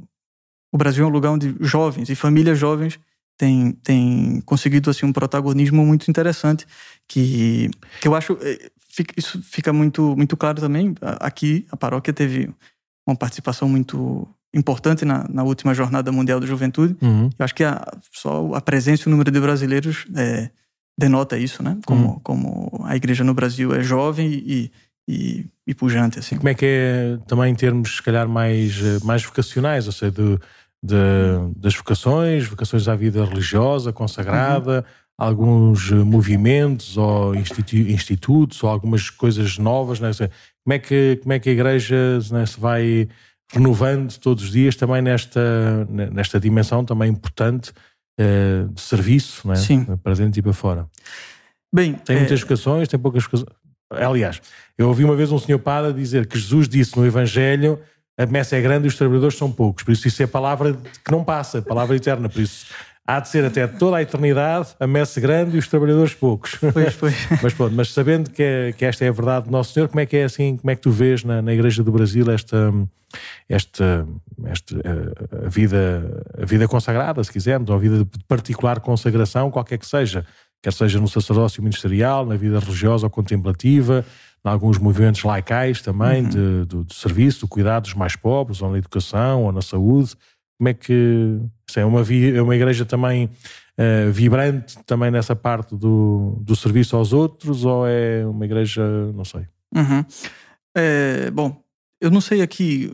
[0.70, 3.00] O Brasil é um lugar onde jovens e famílias jovens
[3.38, 6.66] têm, têm conseguido assim, um protagonismo muito interessante
[7.06, 8.36] que, que eu acho...
[8.42, 8.70] É,
[9.16, 10.92] isso fica muito, muito claro também.
[11.20, 12.50] Aqui, a paróquia teve
[13.06, 16.96] uma participação muito importante na, na, última Jornada Mundial da Juventude.
[17.02, 17.30] Uhum.
[17.38, 20.50] Eu acho que a, só a presença e o número de brasileiros é,
[20.98, 21.78] denota isso, né?
[21.86, 22.20] Como, uhum.
[22.20, 24.72] como a igreja no Brasil é jovem e,
[25.08, 26.36] e, e pujante, assim.
[26.36, 30.38] Como é que é também em termos, se calhar, mais, mais vocacionais, ou seja, de,
[30.82, 30.94] de
[31.56, 35.26] das vocações, vocações à vida religiosa, consagrada, uhum.
[35.26, 40.10] alguns movimentos ou institu institutos ou algumas coisas novas, né?
[40.64, 43.08] Como é que, como é que a igreja né, se vai
[43.52, 47.72] renovando todos os dias também nesta, nesta dimensão também importante
[48.20, 49.56] uh, de serviço, é?
[50.02, 50.86] Para dentro e para fora.
[51.74, 52.42] Bem, tem muitas é...
[52.42, 53.48] vocações, tem poucas vocações.
[53.90, 54.40] Aliás,
[54.76, 57.80] eu ouvi uma vez um senhor padre dizer que Jesus disse no Evangelho
[58.18, 59.84] a messa é grande e os trabalhadores são poucos.
[59.84, 62.28] Por isso isso é palavra que não passa, palavra eterna.
[62.28, 62.66] Por isso
[63.08, 66.58] há de ser até toda a eternidade a messe grande e os trabalhadores poucos.
[66.74, 67.14] Pois, pois.
[67.42, 69.98] mas pronto, mas sabendo que, é, que esta é a verdade do Nosso Senhor, como
[69.98, 72.70] é que é assim, como é que tu vês na, na Igreja do Brasil esta,
[73.48, 74.06] esta,
[74.44, 74.76] esta
[75.42, 79.86] a vida, a vida consagrada, se quisermos, ou a vida de particular consagração, qualquer que
[79.86, 80.26] seja,
[80.62, 84.04] quer seja no sacerdócio ministerial, na vida religiosa ou contemplativa,
[84.44, 86.64] em alguns movimentos laicais também, uhum.
[86.66, 90.14] de, de, serviço, de cuidado dos mais pobres, ou na educação, ou na saúde.
[90.58, 91.38] Como é que.
[91.76, 97.12] é, uma, é uma igreja também uh, vibrante, também nessa parte do, do serviço aos
[97.12, 98.82] outros, ou é uma igreja,
[99.14, 99.46] não sei?
[99.74, 100.04] Uhum.
[100.76, 101.62] É, bom,
[102.00, 102.92] eu não sei aqui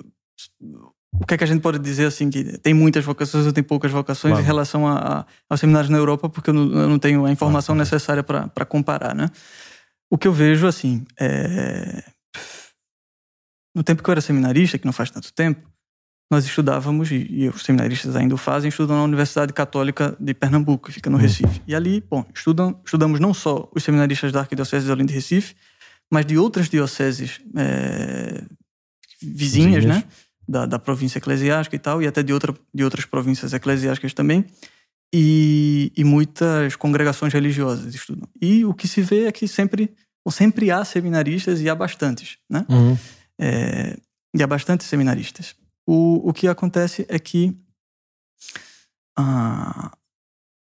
[1.21, 3.63] o que é que a gente pode dizer assim que tem muitas vocações ou tem
[3.63, 4.43] poucas vocações claro.
[4.43, 7.31] em relação a, a, aos seminários na Europa, porque eu não, eu não tenho a
[7.31, 7.85] informação claro.
[7.85, 9.31] necessária para comparar, né?
[10.11, 12.03] O que eu vejo, assim, é...
[13.75, 15.69] no tempo que eu era seminarista, que não faz tanto tempo,
[16.31, 20.93] nós estudávamos, e, os seminaristas ainda o fazem, estudam na Universidade Católica de Pernambuco, que
[20.93, 21.23] fica no uhum.
[21.23, 21.63] Recife.
[21.67, 25.55] E ali, bom, estudam, estudamos não só os seminaristas da Arquidiocese de Olinda e Recife,
[26.11, 28.43] mas de outras dioceses é,
[29.23, 30.05] vizinhas, vizinhas, né?
[30.47, 34.45] Da, da província eclesiástica e tal, e até de, outra, de outras províncias eclesiásticas também
[35.15, 38.29] e, e, muitas congregações religiosas estudam.
[38.43, 39.95] E o que se vê é que sempre,
[40.29, 42.67] sempre há seminaristas e há bastantes, né?
[42.69, 42.99] Uhum.
[43.41, 43.97] É,
[44.37, 45.55] e há bastantes seminaristas.
[45.87, 47.57] O, o que acontece é que,
[49.17, 49.97] ah,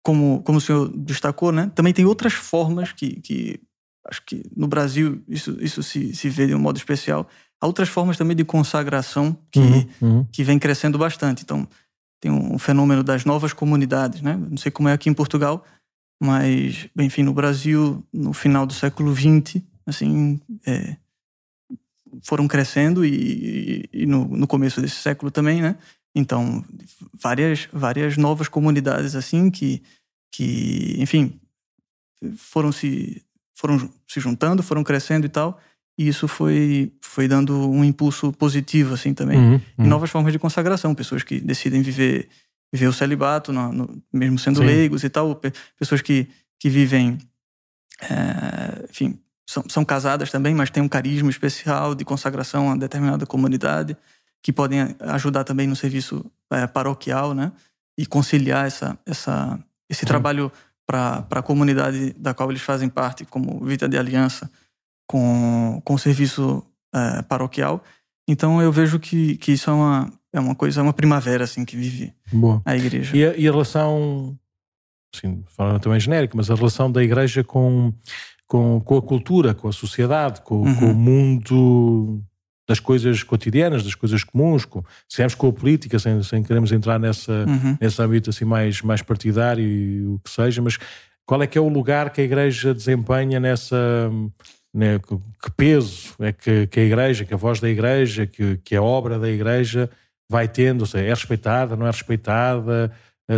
[0.03, 1.71] como, como o senhor destacou, né?
[1.75, 3.61] Também tem outras formas que, que
[4.07, 7.29] acho que no Brasil isso, isso se, se vê de um modo especial.
[7.61, 10.27] Há outras formas também de consagração que, uhum, uhum.
[10.33, 11.43] que vem crescendo bastante.
[11.43, 11.67] Então,
[12.21, 14.37] tem um fenômeno das novas comunidades, né?
[14.37, 15.65] Não sei como é aqui em Portugal,
[16.21, 20.97] mas, enfim, no Brasil, no final do século XX, assim, é,
[22.23, 25.77] foram crescendo e, e no, no, começo desse século também, né?
[26.15, 26.65] Então,
[27.15, 29.83] várias, várias novas comunidades, assim, que,
[30.33, 31.39] que enfim,
[32.37, 33.23] foram se,
[33.55, 35.61] foram se juntando, foram crescendo e tal.
[35.99, 39.39] E isso foi, foi dando um impulso positivo, assim, também.
[39.39, 39.85] Uhum, uhum.
[39.85, 40.95] E novas formas de consagração.
[40.95, 42.29] Pessoas que decidem viver,
[42.73, 44.67] viver o celibato, no, no, mesmo sendo Sim.
[44.67, 45.41] leigos e tal.
[45.77, 47.19] Pessoas que, que vivem,
[48.01, 49.19] é, enfim,
[49.49, 53.97] são, são casadas também, mas têm um carisma especial de consagração a determinada comunidade,
[54.43, 57.51] que podem ajudar também no serviço é, paroquial, né?
[57.97, 59.59] E conciliar essa, essa,
[59.89, 60.09] esse uhum.
[60.09, 60.53] trabalho
[60.87, 64.51] para a comunidade da qual eles fazem parte, como Vida de Aliança,
[65.07, 66.63] com, com o serviço
[66.95, 67.83] é, paroquial.
[68.29, 71.65] Então eu vejo que, que isso é uma, é uma coisa, é uma primavera assim
[71.65, 72.61] que vive Boa.
[72.67, 73.17] a igreja.
[73.17, 74.39] E a, e a relação,
[75.15, 77.95] assim, falando também genérico, mas a relação da igreja com,
[78.49, 80.75] com, com a cultura, com a sociedade, com, uhum.
[80.75, 82.21] com o mundo
[82.67, 86.99] das coisas cotidianas, das coisas comuns, com, se com a política, sem, sem queremos entrar
[86.99, 87.77] nessa, uhum.
[87.81, 90.79] nesse âmbito assim mais, mais partidário e o que seja, mas
[91.25, 94.11] qual é que é o lugar que a igreja desempenha nessa
[94.75, 98.77] né, que peso é que, que, a igreja, que a voz da igreja, que, que
[98.77, 99.91] a obra da igreja
[100.31, 102.93] vai tendo, ou seja, é respeitada, não é respeitada,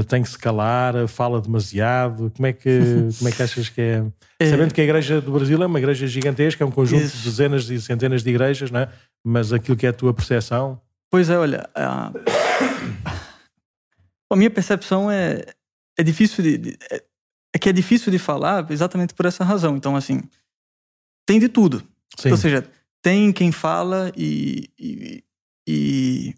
[0.06, 2.78] tem que se calar, fala demasiado, como é que,
[3.18, 4.04] como é que achas que é?
[4.38, 4.50] é?
[4.50, 7.18] Sabendo que a igreja do Brasil é uma igreja gigantesca, é um conjunto Isso.
[7.18, 8.88] de dezenas e centenas de igrejas, não é?
[9.24, 10.80] mas aquilo que é a tua percepção...
[11.10, 12.12] Pois é, olha, a,
[14.30, 15.44] a minha percepção é,
[15.98, 17.02] é difícil de, é,
[17.52, 20.20] é que é difícil de falar exatamente por essa razão, então assim
[21.26, 21.82] tem de tudo.
[22.16, 22.30] Sim.
[22.30, 22.64] Ou seja,
[23.02, 25.24] tem quem fala e, e,
[25.68, 26.34] e,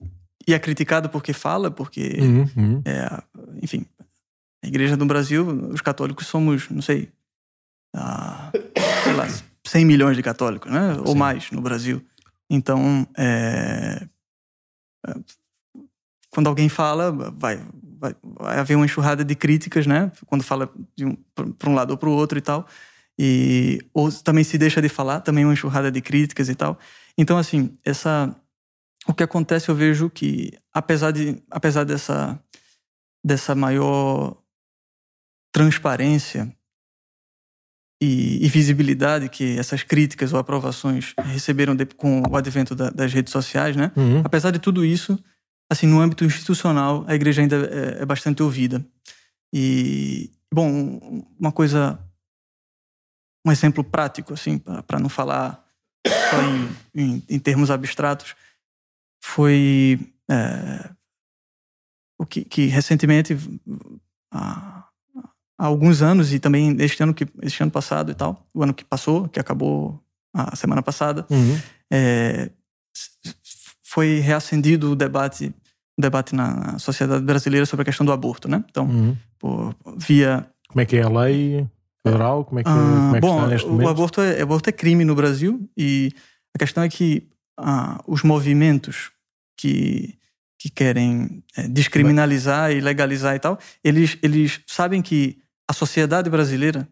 [0.46, 2.82] e, é criticado porque fala, porque, uhum, uhum.
[2.84, 3.22] É,
[3.62, 3.86] enfim,
[4.62, 7.08] a igreja do Brasil, os católicos somos, não sei,
[7.94, 8.50] ah,
[9.04, 9.26] sei lá,
[9.66, 10.96] 100 milhões de católicos, né?
[11.00, 11.18] Ou Sim.
[11.18, 12.04] mais no Brasil.
[12.48, 14.06] Então, é,
[15.06, 15.14] é,
[16.30, 17.60] quando alguém fala, vai,
[17.98, 20.10] vai, vai haver uma enxurrada de críticas, né?
[20.26, 22.66] Quando fala de um, para um lado ou para o outro e tal.
[23.18, 26.78] E ou também se deixa de falar, também uma enxurrada de críticas e tal.
[27.16, 28.34] Então assim, essa
[29.06, 32.38] o que acontece eu vejo que apesar de apesar dessa
[33.24, 34.36] dessa maior
[35.52, 36.54] transparência
[38.02, 43.12] e, e visibilidade que essas críticas ou aprovações receberam de, com o advento da, das
[43.12, 43.92] redes sociais, né?
[43.94, 44.22] Uhum.
[44.24, 45.16] Apesar de tudo isso,
[45.70, 48.84] assim, no âmbito institucional, a igreja ainda é, é bastante ouvida.
[49.54, 51.96] E, bom, uma coisa
[53.46, 55.64] um exemplo prático, assim, para não falar
[56.06, 58.34] só em, em, em, termos abstratos,
[59.22, 59.98] foi
[60.30, 60.90] é,
[62.18, 63.36] o que, que recentemente,
[64.32, 64.86] há,
[65.58, 68.74] há, alguns anos, e também este ano, que, este ano passado e tal, o ano
[68.74, 70.02] que passou, que acabou
[70.34, 71.58] a semana passada, uhum.
[71.92, 72.50] é,
[73.82, 75.54] foi reacendido o debate
[75.98, 78.64] o debate na sociedade brasileira sobre a questão do aborto, né?
[78.70, 79.16] Então, uhum.
[79.38, 80.48] por, via...
[80.68, 81.68] Como é que é a lei?
[82.06, 82.44] federal?
[82.44, 83.86] Como é que, ah, como é que bom, está neste momento?
[83.86, 86.10] O aborto, é, aborto é crime no Brasil e
[86.54, 87.28] a questão é que
[87.58, 89.10] ah, os movimentos
[89.56, 90.18] que,
[90.58, 95.38] que querem é, descriminalizar e legalizar e tal, eles, eles sabem que
[95.68, 96.88] a sociedade brasileira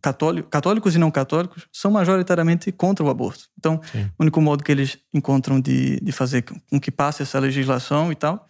[0.00, 3.48] católico, católicos e não católicos são majoritariamente contra o aborto.
[3.58, 4.10] Então, Sim.
[4.18, 8.14] o único modo que eles encontram de, de fazer com que passe essa legislação e
[8.14, 8.46] tal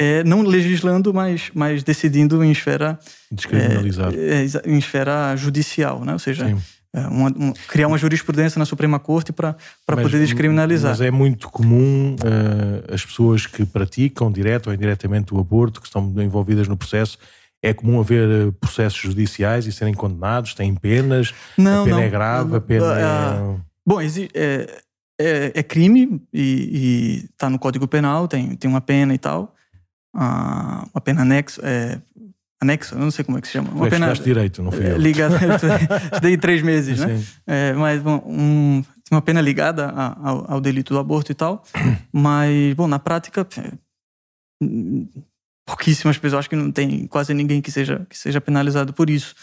[0.00, 2.98] é não legislando, mas, mas decidindo em esfera
[3.32, 6.12] descriminalizar, é, é, em esfera judicial, né?
[6.12, 6.56] Ou seja, é,
[7.06, 9.54] uma, uma, criar uma jurisprudência na Suprema Corte para
[9.86, 10.90] poder descriminalizar.
[10.90, 15.86] Mas é muito comum uh, as pessoas que praticam direto ou indiretamente o aborto, que
[15.86, 17.18] estão envolvidas no processo,
[17.62, 22.02] é comum haver eh, processos judiciais e serem condenados, têm penas, não, a pena não,
[22.02, 23.02] é grave, a pena é...
[23.02, 24.06] Ah, bom, é,
[25.20, 29.54] é, é crime e está no Código Penal, tem, tem uma pena e tal,
[30.14, 32.00] ah, uma pena anexo, é,
[32.60, 33.70] anexo, eu não sei como é que se chama.
[33.70, 34.98] Uma pena direito, não fui eu.
[34.98, 35.36] Ligada,
[36.12, 37.22] estudei três meses, né?
[37.46, 41.64] É, mas um, uma pena ligada ao, ao delito do aborto e tal,
[42.12, 43.46] mas, bom, na prática
[45.66, 49.34] pouquíssimas pessoas, acho que não tem quase ninguém que seja, que seja penalizado por isso.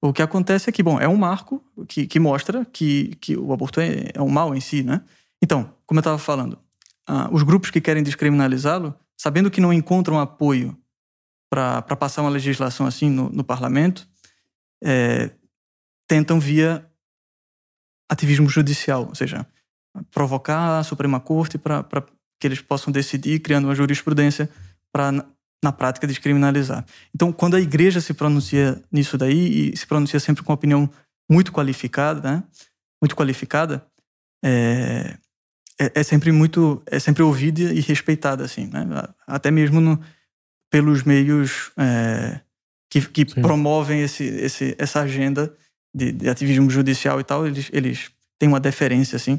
[0.00, 3.52] O que acontece é que, bom, é um marco que, que mostra que, que o
[3.52, 5.02] aborto é, é um mal em si, né?
[5.42, 6.58] Então, como eu estava falando,
[7.06, 10.76] ah, os grupos que querem descriminalizá-lo, sabendo que não encontram apoio
[11.50, 14.08] para passar uma legislação assim no, no parlamento,
[14.82, 15.30] é,
[16.08, 16.88] tentam via
[18.08, 19.46] ativismo judicial, ou seja,
[20.10, 21.84] provocar a Suprema Corte para
[22.40, 24.48] que eles possam decidir, criando uma jurisprudência
[24.92, 25.12] para
[25.62, 26.86] na prática descriminalizar.
[27.14, 30.88] Então, quando a igreja se pronuncia nisso daí, e se pronuncia sempre com uma opinião
[31.30, 32.44] muito qualificada, né?
[33.02, 33.86] muito qualificada,
[34.42, 35.18] é,
[35.78, 38.86] é, é, sempre muito, é sempre ouvida e respeitada, assim, né?
[39.26, 40.00] até mesmo no,
[40.70, 42.40] pelos meios é,
[42.88, 45.52] que, que promovem esse, esse, essa agenda
[45.94, 49.38] de, de, ativismo judicial e tal, eles, eles têm uma deferência, assim,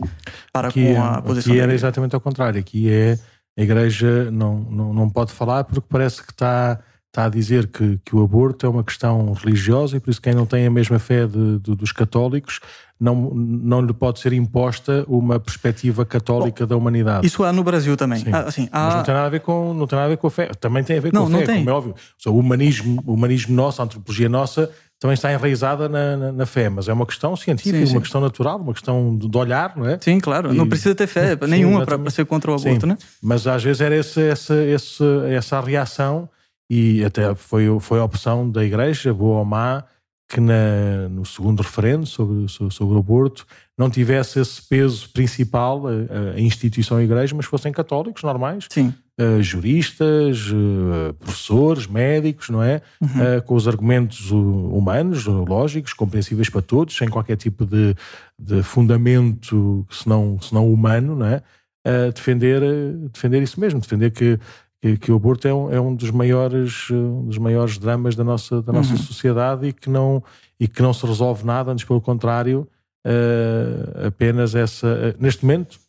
[0.52, 1.54] para aqui, com a posição.
[1.54, 3.18] Aqui era exatamente ao contrário, aqui é
[3.58, 6.80] a Igreja não, não, não pode falar porque parece que está,
[7.12, 10.34] está a dizer que, que o aborto é uma questão religiosa e por isso quem
[10.34, 12.62] não tem a mesma fé de, de, dos católicos
[12.97, 17.28] não, não lhe pode ser imposta uma perspectiva católica Bom, da humanidade.
[17.28, 18.24] Isso há no Brasil também.
[18.32, 18.86] Ah, assim, há...
[18.86, 20.51] Mas não tem, nada a ver com, não tem nada a ver com a fé.
[20.59, 21.57] Também tem a ver com não, a fé, não tem.
[21.57, 21.95] como é óbvio.
[22.28, 26.70] O humanismo, o humanismo nosso, a antropologia nossa, também está enraizada na, na, na, fé,
[26.70, 27.95] mas é uma questão científica, sim, sim.
[27.95, 29.97] uma questão natural, uma questão de, de olhar, não é?
[29.99, 30.53] Sim, claro.
[30.53, 32.95] E, não precisa ter fé sim, nenhuma para ser contra o aborto, né?
[33.22, 36.30] Mas às vezes era esse, essa, essa, essa reação
[36.74, 39.84] e até foi, foi a opção da Igreja, boa ou má,
[40.30, 43.45] que na, no segundo referendo sobre, sobre, sobre, o aborto
[43.78, 49.41] não tivesse esse peso principal a, a instituição a igreja, mas fossem católicos normais, uh,
[49.41, 52.82] juristas, uh, professores, médicos, não é?
[53.01, 53.09] Uhum.
[53.09, 57.93] Uh, com os argumentos humanos, lógicos, compreensíveis para todos, sem qualquer tipo de,
[58.39, 61.43] de fundamento senão, senão humano, não é?
[62.13, 62.61] defender,
[63.11, 64.39] defender isso mesmo, defender que
[64.82, 68.24] que, que o aborto é um, é um, dos maiores, um dos maiores dramas da
[68.24, 68.98] nossa, da nossa uhum.
[68.98, 70.24] sociedade e que, não,
[70.60, 72.68] e que não se resolve nada, antes pelo contrário,
[73.06, 74.88] uh, apenas essa.
[74.88, 75.80] Uh, neste momento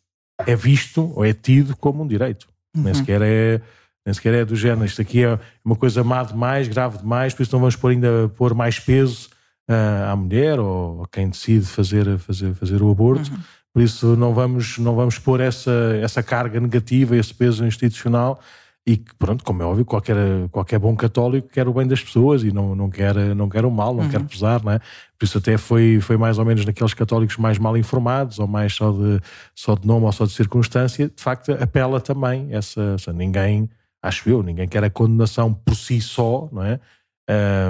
[0.45, 2.47] é visto ou é tido como um direito.
[2.75, 2.83] Uhum.
[2.83, 3.61] Nem, sequer é,
[4.05, 4.85] nem sequer é do género.
[4.85, 8.31] Isto aqui é uma coisa má demais, grave demais, por isso não vamos pôr ainda
[8.35, 9.29] pôr mais peso
[9.71, 13.31] uh, à mulher ou a quem decide fazer, fazer, fazer o aborto.
[13.31, 13.39] Uhum.
[13.73, 18.39] Por isso não vamos, não vamos pôr essa, essa carga negativa, esse peso institucional
[18.85, 20.17] e que, pronto, como é óbvio, qualquer,
[20.51, 23.71] qualquer bom católico quer o bem das pessoas e não, não, quer, não quer o
[23.71, 24.09] mal, não uhum.
[24.09, 24.79] quer pesar, não é?
[25.17, 28.73] Por isso até foi, foi mais ou menos naqueles católicos mais mal informados ou mais
[28.73, 29.21] só de,
[29.55, 33.69] só de nome ou só de circunstância, de facto apela também essa, essa ninguém,
[34.01, 36.79] acho eu, ninguém quer a condenação por si só, não é?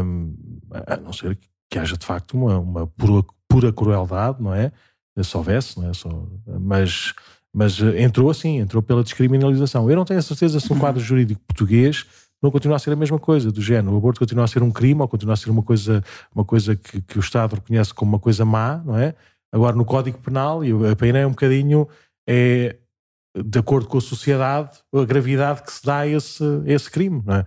[0.03, 0.33] Um,
[0.87, 1.37] a não ser
[1.69, 4.71] que haja de facto uma, uma pura, pura crueldade, não é?
[5.21, 5.93] Se houvesse, não é?
[5.93, 6.09] Só,
[6.59, 7.13] mas
[7.53, 9.89] mas eh, entrou assim, entrou pela descriminalização.
[9.89, 12.05] Eu não tenho a certeza se o quadro jurídico português
[12.41, 13.93] não continua a ser a mesma coisa, do género.
[13.93, 16.03] O aborto continua a ser um crime ou continua a ser uma coisa,
[16.35, 19.15] uma coisa que, que o Estado reconhece como uma coisa má, não é?
[19.51, 21.87] Agora, no Código Penal, e a pena é um bocadinho,
[22.27, 22.75] é,
[23.37, 27.21] de acordo com a sociedade, a gravidade que se dá a esse, a esse crime,
[27.25, 27.45] não é?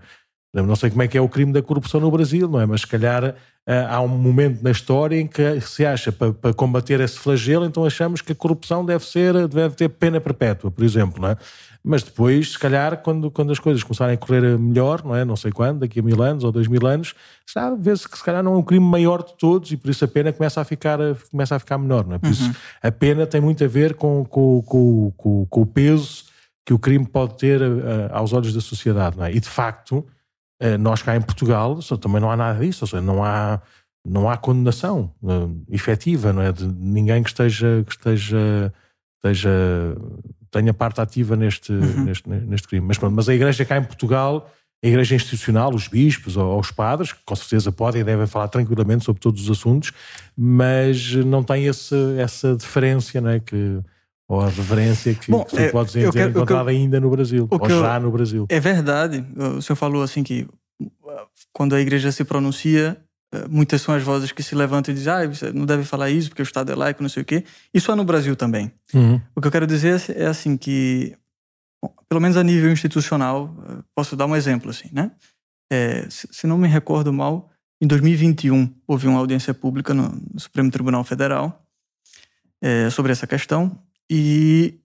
[0.54, 2.64] Não sei como é que é o crime da corrupção no Brasil, não é?
[2.64, 3.34] Mas se calhar
[3.66, 7.84] há um momento na história em que se acha para, para, combater esse flagelo, então
[7.84, 11.36] achamos que a corrupção deve ser, deve ter pena perpétua, por exemplo, não é?
[11.88, 15.24] Mas depois, se calhar, quando, quando as coisas começarem a correr melhor, não é?
[15.24, 17.14] Não sei quando, daqui a mil anos ou dois mil anos,
[17.78, 20.08] vê-se que se calhar não é um crime maior de todos e por isso a
[20.08, 20.98] pena começa a ficar,
[21.30, 22.18] começa a ficar menor, não é?
[22.18, 22.32] Por uhum.
[22.32, 22.52] isso
[22.82, 26.24] a pena tem muito a ver com, com, com, com, com o peso
[26.64, 29.32] que o crime pode ter uh, aos olhos da sociedade, não é?
[29.32, 30.04] E de facto,
[30.80, 33.60] nós cá em Portugal também não há nada disso, ou seja, não há,
[34.06, 36.52] não há condenação uh, efetiva, não é?
[36.52, 38.72] De ninguém que esteja, que esteja,
[39.16, 39.50] esteja
[40.50, 42.04] tenha parte ativa neste, uhum.
[42.04, 42.86] neste, neste crime.
[42.86, 44.50] Mas, pronto, mas a igreja cá em Portugal,
[44.82, 48.26] a igreja institucional, os bispos ou, ou os padres, que com certeza podem e devem
[48.26, 49.92] falar tranquilamente sobre todos os assuntos,
[50.36, 53.40] mas não tem esse, essa diferença, não é?
[53.40, 53.80] Que,
[54.28, 57.10] ou a reverência que, Bom, que tu é, podes dizer quero, encontrada eu, ainda no
[57.10, 58.46] Brasil, ou já no Brasil.
[58.48, 59.24] É verdade.
[59.36, 60.46] O senhor falou assim que
[61.52, 62.96] quando a igreja se pronuncia,
[63.32, 66.10] eh, muitas são as vozes que se levantam e dizem, ah, você não deve falar
[66.10, 67.44] isso porque o Estado é laico, não sei o quê.
[67.72, 68.70] Isso é no Brasil também.
[68.92, 69.20] Uhum.
[69.34, 71.16] O que eu quero dizer é assim que,
[71.82, 75.10] bom, pelo menos a nível institucional, eh, posso dar um exemplo assim, né?
[75.72, 77.50] É, se não me recordo mal,
[77.80, 81.64] em 2021 houve uma audiência pública no, Supremo Tribunal Federal
[82.62, 83.76] é, sobre essa questão
[84.10, 84.78] e,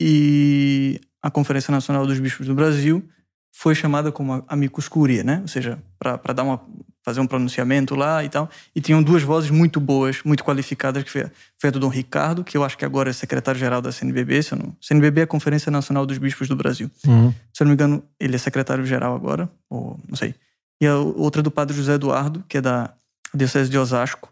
[0.00, 3.06] e a Conferência Nacional dos Bispos do Brasil
[3.52, 5.40] foi chamada como amicus curia, né?
[5.42, 6.60] Ou seja, para dar uma
[7.08, 8.50] fazer um pronunciamento lá e tal.
[8.76, 11.26] E tinham duas vozes muito boas, muito qualificadas, que foi,
[11.58, 14.42] foi a do Dom Ricardo, que eu acho que agora é secretário-geral da CNBB.
[14.42, 16.90] Se não, CNBB é a Conferência Nacional dos Bispos do Brasil.
[17.06, 17.32] Uhum.
[17.52, 20.34] Se eu não me engano, ele é secretário-geral agora, ou não sei.
[20.80, 22.92] E a outra do Padre José Eduardo, que é da
[23.34, 24.30] Diocese de Osasco,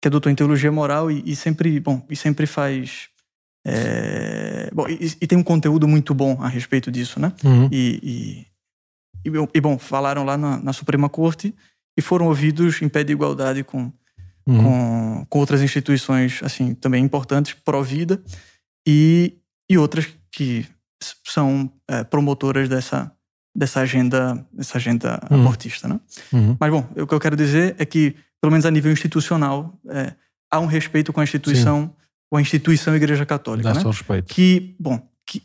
[0.00, 3.10] que é doutor em teologia moral e, e sempre, bom, e sempre faz
[3.70, 7.32] é, bom, e, e, tem um conteúdo muito bom a respeito disso, né?
[7.44, 7.68] Uhum.
[7.70, 8.46] E,
[9.24, 11.54] e, e, bom, falaram lá na, na, Suprema Corte
[11.98, 13.92] e foram ouvidos em pé de igualdade com,
[14.46, 14.62] uhum.
[14.62, 18.22] com, com, outras instituições, assim, também importantes, pró-vida,
[18.86, 19.34] e,
[19.68, 20.66] e outras que
[21.26, 23.12] são é, promotoras dessa,
[23.54, 25.40] dessa agenda, dessa agenda uhum.
[25.40, 26.00] abortista, né?
[26.32, 26.56] Uhum.
[26.58, 30.14] Mas, bom, o que eu quero dizer é que, pelo menos a nível institucional, é,
[30.50, 31.82] há um respeito com a instituição...
[31.82, 31.97] Sim
[32.30, 33.68] ou a instituição Igreja Católica.
[33.68, 33.90] Dá-se né?
[33.90, 34.34] respeito.
[34.34, 35.42] Que, bom, que,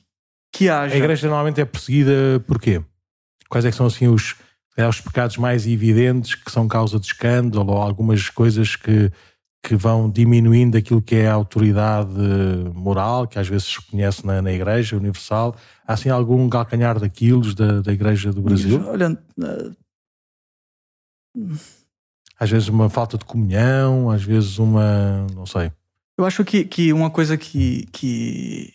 [0.51, 0.93] que haja.
[0.93, 2.83] A Igreja normalmente é perseguida por quê?
[3.49, 4.35] Quais é que são assim os,
[4.75, 9.11] é, os pecados mais evidentes que são causa de escândalo ou algumas coisas que,
[9.63, 12.11] que vão diminuindo aquilo que é a autoridade
[12.73, 15.55] moral, que às vezes se conhece na, na Igreja Universal?
[15.87, 18.83] Há assim algum calcanhar daquilo da, da Igreja do Brasil?
[18.85, 19.17] Olha.
[22.39, 25.25] Às vezes uma falta de comunhão, às vezes uma.
[25.33, 25.71] não sei.
[26.17, 28.73] Eu acho que, que uma coisa que, que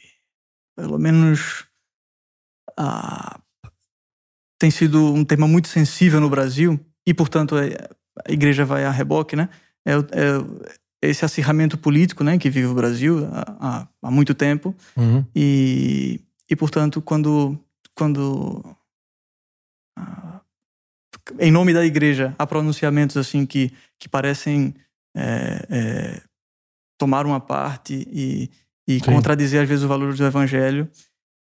[0.76, 1.66] pelo menos,
[2.76, 3.40] ah,
[4.58, 7.88] tem sido um tema muito sensível no Brasil, e, portanto, é,
[8.26, 9.48] a igreja vai a reboque, né?
[9.86, 14.74] É, é esse acirramento político né, que vive o Brasil há, há muito tempo.
[14.96, 15.24] Uhum.
[15.34, 16.20] E,
[16.50, 17.58] e, portanto, quando,
[17.94, 18.64] quando
[19.96, 20.40] ah,
[21.38, 24.74] em nome da igreja há pronunciamentos assim que, que parecem
[25.16, 26.22] é, é,
[26.98, 28.50] tomar uma parte e,
[28.86, 30.90] e contradizer, às vezes, o valor do evangelho,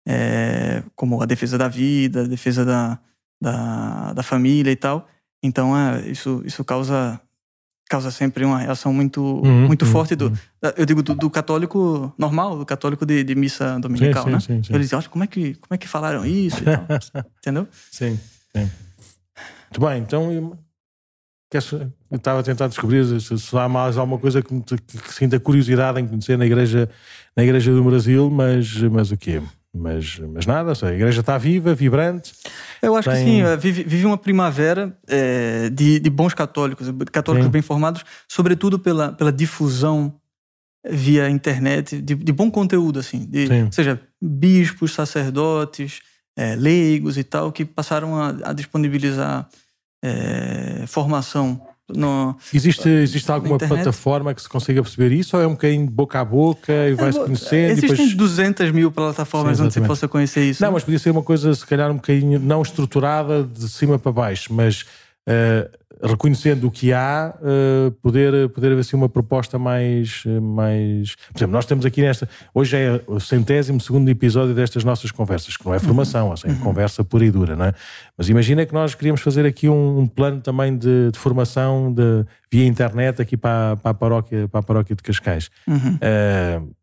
[0.08, 2.99] é, como a defesa da vida, a defesa da,
[3.41, 5.08] da, da família e tal.
[5.43, 7.20] Então, é, isso, isso causa
[7.89, 10.36] causa sempre uma reação muito uhum, muito uhum, forte do uhum.
[10.76, 14.39] eu digo do, do, católico normal do católico de, de missa dominical sim, né?
[14.41, 16.62] sim, sim, eles dizem como é que como é que falaram isso
[17.39, 17.66] entendeu?
[17.89, 18.20] Sim,
[18.53, 18.70] sim.
[19.72, 20.58] Muito bem então
[21.52, 26.00] eu estava a tentar descobrir se, há mais alguma coisa que, que, que, sinta curiosidade
[26.00, 26.89] em conhecer na igreja,
[27.36, 29.41] na igreja do Brasil, mas, mas o quê?
[29.74, 32.34] Mas, mas nada, a igreja está viva, vibrante.
[32.82, 33.24] Eu acho tem...
[33.24, 37.52] que sim, é, vive, vive uma primavera é, de, de bons católicos, católicos sim.
[37.52, 40.14] bem formados, sobretudo pela, pela difusão
[40.89, 46.02] via internet de, de bom conteúdo, assim, de, ou seja, bispos, sacerdotes,
[46.36, 49.48] é, leigos e tal, que passaram a, a disponibilizar
[50.04, 53.78] é, formação no, existe, existe alguma internet.
[53.78, 57.18] plataforma que se consiga perceber isso ou é um bocadinho boca a boca e vai-se
[57.18, 57.72] conhecendo?
[57.72, 58.14] Existem depois...
[58.14, 60.62] 200 mil plataformas Sim, onde se possa conhecer isso.
[60.62, 64.12] Não, mas podia ser uma coisa se calhar um bocadinho não estruturada de cima para
[64.12, 64.82] baixo, mas
[65.30, 65.70] uh,
[66.02, 71.16] reconhecendo o que há, uh, poder, poder haver assim uma proposta mais, mais.
[71.16, 72.30] Por exemplo, nós temos aqui nesta.
[72.54, 76.60] Hoje é o centésimo segundo episódio destas nossas conversas, que não é formação, assim, uhum.
[76.60, 77.74] conversa pura e dura, não é?
[78.18, 82.26] Mas imagina que nós queríamos fazer aqui um, um plano também de, de, formação de,
[82.52, 85.50] via internet aqui para, para, a, paróquia, para a paróquia de Cascais.
[85.68, 85.95] Uhum.
[85.95, 86.76] Uh,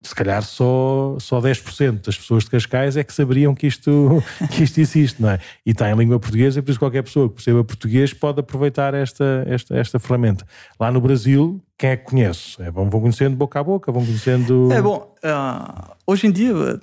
[0.00, 4.62] se calhar só, só 10% das pessoas de Cascais é que saberiam que isto, que
[4.62, 5.40] isto existe, não é?
[5.66, 9.44] E está em língua portuguesa, por isso qualquer pessoa que perceba português pode aproveitar esta,
[9.46, 10.46] esta, esta ferramenta.
[10.78, 12.62] Lá no Brasil, quem é que conhece?
[12.62, 14.72] É, vão, vão conhecendo boca a boca, vão conhecendo.
[14.72, 16.80] É bom, uh, hoje em dia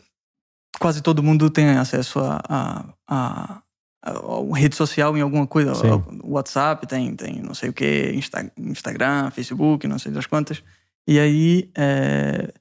[0.77, 3.61] quase todo mundo tem acesso a, a, a,
[4.03, 5.73] a rede social em alguma coisa.
[5.73, 6.03] Sim.
[6.21, 10.61] WhatsApp tem, tem não sei o que, Insta, Instagram, Facebook, não sei das quantas.
[11.07, 11.71] E aí.
[11.77, 12.51] É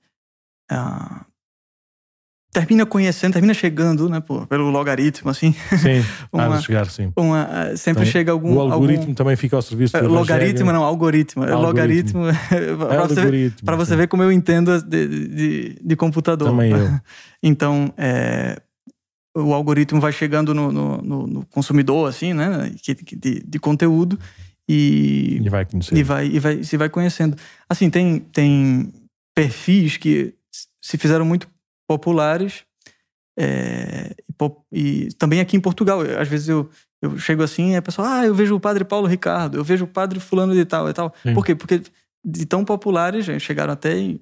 [0.71, 1.25] ah,
[2.53, 5.53] termina conhecendo, termina chegando, né, pô, pelo logaritmo, assim.
[5.53, 7.13] Sim, uma, chegar, sim.
[7.17, 8.55] Uma, ah, sempre chega algum...
[8.55, 11.43] O algoritmo algum, também fica ao serviço do Logaritmo, não, algoritmo.
[11.43, 12.23] algoritmo.
[12.23, 12.23] Logaritmo,
[12.89, 16.49] para você, ver, pra você ver como eu entendo de, de, de computador.
[16.49, 17.01] Também eu.
[17.47, 18.59] Então, é,
[19.37, 22.73] o algoritmo vai chegando no, no, no consumidor, assim, né?
[23.21, 24.19] De, de conteúdo
[24.69, 25.99] e, e vai conhecendo.
[25.99, 27.37] E vai, e vai, se vai conhecendo.
[27.69, 28.93] Assim, tem, tem
[29.35, 30.35] perfis que
[30.85, 31.49] se fizeram muito
[31.89, 32.65] populares
[33.39, 34.15] é,
[34.73, 36.01] e, e, também aqui em Portugal.
[36.19, 36.69] Às vezes eu,
[37.01, 39.85] eu chego assim e a pessoa, ah, eu vejo o padre Paulo Ricardo, eu vejo
[39.85, 41.15] o padre fulano de tal e tal.
[41.23, 41.35] Sim.
[41.35, 41.55] Por quê?
[41.55, 41.81] Porque
[42.27, 44.19] de tão populares, chegaram até em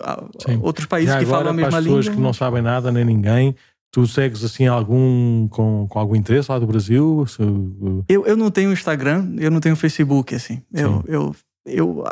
[0.60, 1.98] outros países que falam a mesma língua.
[1.98, 3.54] pessoas que não sabem nada, nem ninguém,
[3.92, 7.26] Tu segues assim algum com, com algum interesse lá do Brasil?
[8.08, 10.62] Eu, eu não tenho Instagram, eu não tenho Facebook, assim.
[10.72, 11.36] Eu, eu,
[11.66, 12.04] eu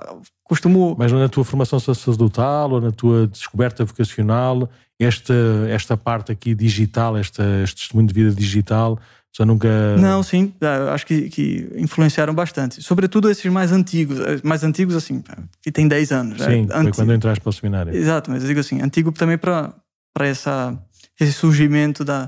[0.50, 0.96] costumo.
[0.98, 5.34] Mas na tua formação sacerdotal ou na tua descoberta vocacional, esta,
[5.68, 8.98] esta parte aqui digital, esta, este testemunho de vida digital,
[9.32, 9.68] já nunca.
[9.96, 10.52] Não, sim,
[10.92, 12.82] acho que, que influenciaram bastante.
[12.82, 15.22] Sobretudo esses mais antigos, mais antigos assim,
[15.62, 16.42] que tem 10 anos.
[16.42, 17.94] Sim, é, foi quando entraste para o seminário.
[17.94, 19.72] Exato, mas eu digo assim, antigo também para
[20.18, 20.76] essa
[21.18, 22.26] esse surgimento da,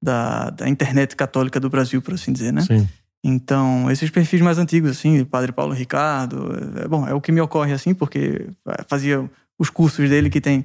[0.00, 2.60] da, da, internet católica do Brasil, por assim dizer, né?
[2.60, 2.86] Sim.
[3.28, 7.40] Então, esses perfis mais antigos, assim, Padre Paulo Ricardo, é, bom, é o que me
[7.40, 8.48] ocorre, assim, porque
[8.86, 10.64] fazia os cursos dele que tem,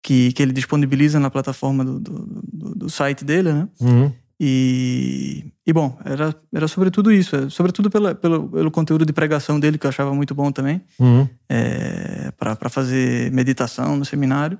[0.00, 2.18] que, que ele disponibiliza na plataforma do, do,
[2.52, 3.68] do, do site dele, né?
[3.80, 4.12] Uhum.
[4.38, 9.58] E, e bom, era, era sobretudo isso, é, sobretudo pela, pelo, pelo conteúdo de pregação
[9.58, 11.28] dele, que eu achava muito bom também, uhum.
[11.48, 14.56] é, para fazer meditação no seminário.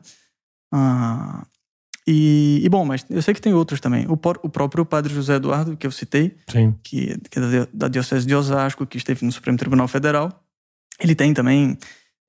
[0.75, 1.47] Ah,
[2.11, 4.07] e, e, bom, mas eu sei que tem outros também.
[4.07, 6.35] O, o, próprio padre José Eduardo, que eu citei,
[6.83, 10.43] que, que, é da, da Diocese de Osasco, que esteve no Supremo Tribunal Federal,
[10.99, 11.77] ele tem também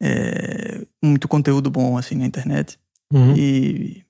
[0.03, 2.77] é, muito conteúdo bom assim na internet.
[3.13, 3.33] Uhum.
[3.37, 4.03] E,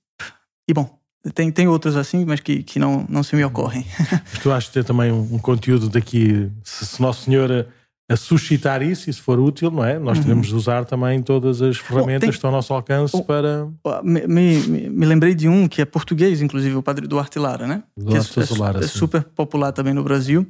[0.68, 0.90] e bom,
[1.36, 3.86] tem, tem outros assim, mas que, que não, não se me ocorrem.
[4.34, 7.68] Mas tu achas que tem também um, um conteúdo daqui, se, se Nosso Senhor
[8.10, 10.00] a suscitar isso e se for útil, não é?
[10.00, 10.24] Nós uhum.
[10.24, 12.30] devemos usar também todas as ferramentas tem...
[12.30, 13.68] que estão ao nosso alcance oh, para.
[14.04, 17.84] Me, me, me, lembrei de um que é português, inclusive, o padre Duarte Lara, né?
[17.96, 20.46] Duarte é, Lara, é, é super popular também no Brasil,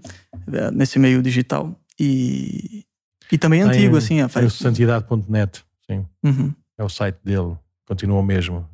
[0.53, 1.75] é, nesse meio digital.
[1.99, 2.85] E,
[3.29, 4.25] e também tem, antigo, assim.
[4.25, 6.05] Tem o santidade.net, sim.
[6.23, 6.53] Uhum.
[6.77, 8.65] É o site dele, continua o mesmo.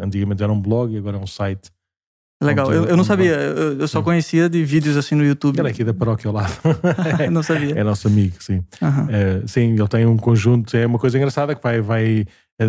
[0.00, 1.72] Antigamente era um blog e agora é um site.
[2.42, 5.58] Legal, eu, eu não sabia, eu, eu, só conhecia de vídeos assim no YouTube.
[5.58, 6.52] Ele é aqui da paróquia ao lado.
[7.30, 7.78] não sabia.
[7.78, 8.64] É nosso amigo, sim.
[8.80, 9.06] Uhum.
[9.08, 12.26] É, sim, ele tem um conjunto, é uma coisa engraçada que vai, vai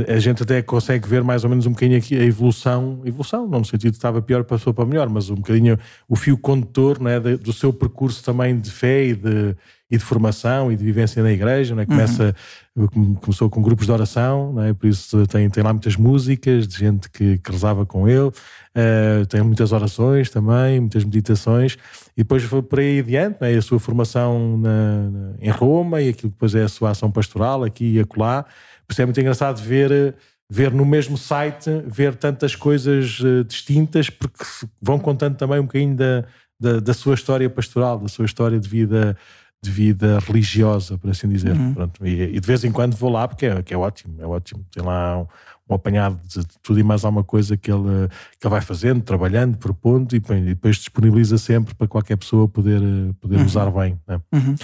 [0.08, 3.48] a, a, gente até consegue ver mais ou menos um bocadinho aqui a evolução, evolução,
[3.48, 5.78] não no sentido que estava pior, passou para melhor, mas um bocadinho
[6.08, 9.56] o fio condutor né, do seu percurso também de fé e de,
[9.94, 11.86] e de formação e de vivência na igreja, né?
[11.86, 12.36] Começa,
[12.76, 13.14] uhum.
[13.14, 14.74] começou com grupos de oração, né?
[14.74, 19.26] por isso tem, tem lá muitas músicas de gente que, que rezava com ele, uh,
[19.30, 21.78] tem muitas orações também, muitas meditações,
[22.18, 23.56] e depois foi por aí adiante, né?
[23.56, 27.12] a sua formação na, na, em Roma e aquilo que depois é a sua ação
[27.12, 28.46] pastoral aqui e acolá.
[28.88, 30.16] Por isso é muito engraçado ver
[30.50, 34.44] ver no mesmo site, ver tantas coisas uh, distintas, porque
[34.80, 36.26] vão contando também um bocadinho da,
[36.60, 39.18] da, da, sua história pastoral, da sua história de vida
[39.64, 41.56] de vida religiosa, por assim dizer.
[41.56, 41.74] Uhum.
[41.74, 44.28] Pronto, e, e, de vez em quando vou lá porque é, que é ótimo, é
[44.28, 44.66] ótimo.
[44.70, 45.26] Tem lá um,
[45.70, 49.58] um apanhado de tudo e mais alguma coisa que ele, que ele vai fazendo, trabalhando,
[49.58, 52.82] propondo e, e depois disponibiliza sempre para qualquer pessoa poder,
[53.22, 53.46] poder uhum.
[53.46, 53.98] usar bem.
[54.06, 54.20] Né?
[54.34, 54.56] Uhum.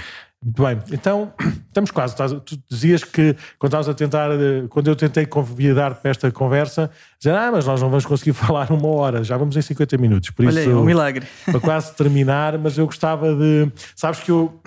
[0.41, 1.33] Muito bem, então
[1.67, 2.15] estamos quase.
[2.15, 4.29] Tu dizias que quando estávamos a tentar,
[4.69, 8.71] quando eu tentei convidar-te para esta conversa, dizer, ah, mas nós não vamos conseguir falar
[8.71, 10.29] uma hora, já vamos em 50 minutos.
[10.29, 11.27] Por Olha isso, aí, um milagre.
[11.43, 13.69] Para quase terminar, mas eu gostava de.
[13.97, 14.61] Sabes que eu,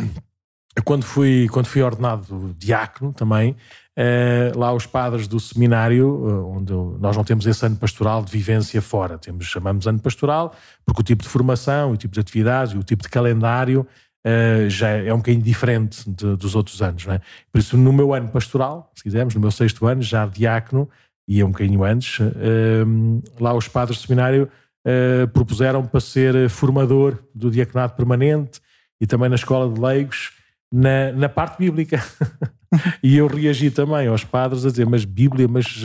[0.84, 3.56] quando fui, quando fui ordenado diácono também,
[3.96, 8.30] eh, lá os padres do seminário, eh, onde nós não temos esse ano pastoral de
[8.30, 10.54] vivência fora, temos, chamamos ano pastoral,
[10.84, 13.86] porque o tipo de formação, o tipo de atividades, o tipo de calendário
[14.26, 17.06] uh, já é um bocadinho diferente de, dos outros anos.
[17.06, 17.20] Não é?
[17.50, 20.88] Por isso, no meu ano pastoral, se quisermos, no meu sexto ano, já diácono,
[21.26, 24.48] e é um bocadinho antes, uh, lá os padres do seminário
[24.86, 28.60] uh, propuseram para ser formador do diaconato permanente
[29.00, 30.32] e também na escola de leigos
[30.72, 32.02] na, na parte bíblica.
[33.02, 35.84] e eu reagi também aos padres a dizer, mas Bíblia, mas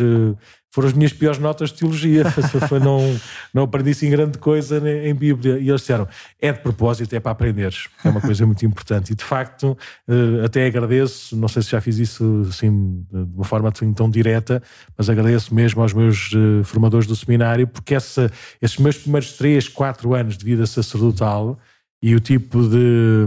[0.72, 2.24] foram as minhas piores notas de teologia,
[2.84, 3.20] não,
[3.54, 5.58] não aprendi assim grande coisa em Bíblia.
[5.58, 6.08] E eles disseram,
[6.40, 9.12] é de propósito, é para aprenderes, é uma coisa muito importante.
[9.12, 13.46] E de facto, uh, até agradeço, não sei se já fiz isso assim, de uma
[13.46, 14.62] forma assim, tão direta,
[14.98, 19.70] mas agradeço mesmo aos meus uh, formadores do seminário, porque essa, esses meus primeiros 3,
[19.70, 21.58] 4 anos de vida sacerdotal
[22.02, 23.26] e o tipo de,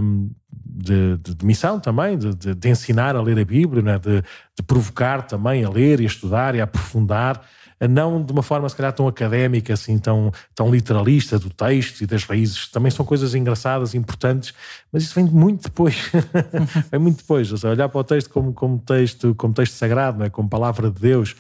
[0.83, 3.99] de, de, de missão também, de, de, ensinar a ler a Bíblia, né?
[3.99, 4.23] de,
[4.67, 7.43] provocar também a ler e a estudar e a aprofundar,
[7.89, 12.07] não de uma forma se calhar tão académica, assim, tão, tão literalista do texto e
[12.07, 14.53] das raízes, também são coisas engraçadas, importantes,
[14.93, 16.11] mas isso vem muito depois,
[16.93, 20.23] vem muito depois, ou seja, olhar para o texto como, como, texto, como texto sagrado,
[20.23, 20.29] é?
[20.29, 21.35] como palavra de Deus,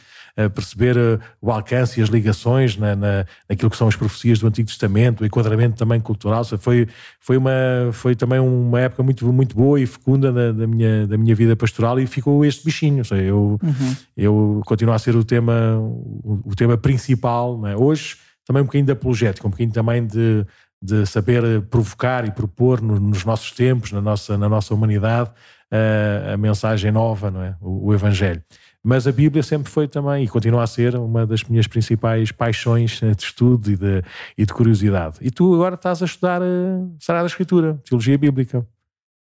[0.48, 4.46] perceber uh, o alcance e as ligações na, na, naquilo que são as profecias do
[4.46, 6.44] Antigo Testamento, o enquadramento também cultural.
[6.44, 6.86] Foi,
[7.18, 7.50] foi, uma,
[7.92, 11.54] foi também uma época muito, muito boa e fecunda da, da minha, da minha vida
[11.54, 13.04] pastoral e ficou este bichinho.
[13.04, 13.96] Seja, eu, uhum.
[14.16, 17.66] eu continuo a ser o tema, o, o tema principal.
[17.66, 17.76] É?
[17.76, 18.16] Hoje
[18.46, 20.44] também um bocadinho de apologética, um bocadinho também de,
[20.82, 25.30] de saber provocar e propor no, nos nossos tempos, na nossa, na nossa humanidade,
[25.70, 27.54] a, a mensagem nova, não é?
[27.60, 28.42] O, o, Evangelho.
[28.82, 32.98] Mas a Bíblia sempre foi também, e continua a ser, uma das minhas principais paixões
[33.00, 34.02] de estudo e de,
[34.38, 35.18] e de curiosidade.
[35.20, 38.66] E tu agora estás a estudar a eh, Sagrada Escritura, Teologia Bíblica.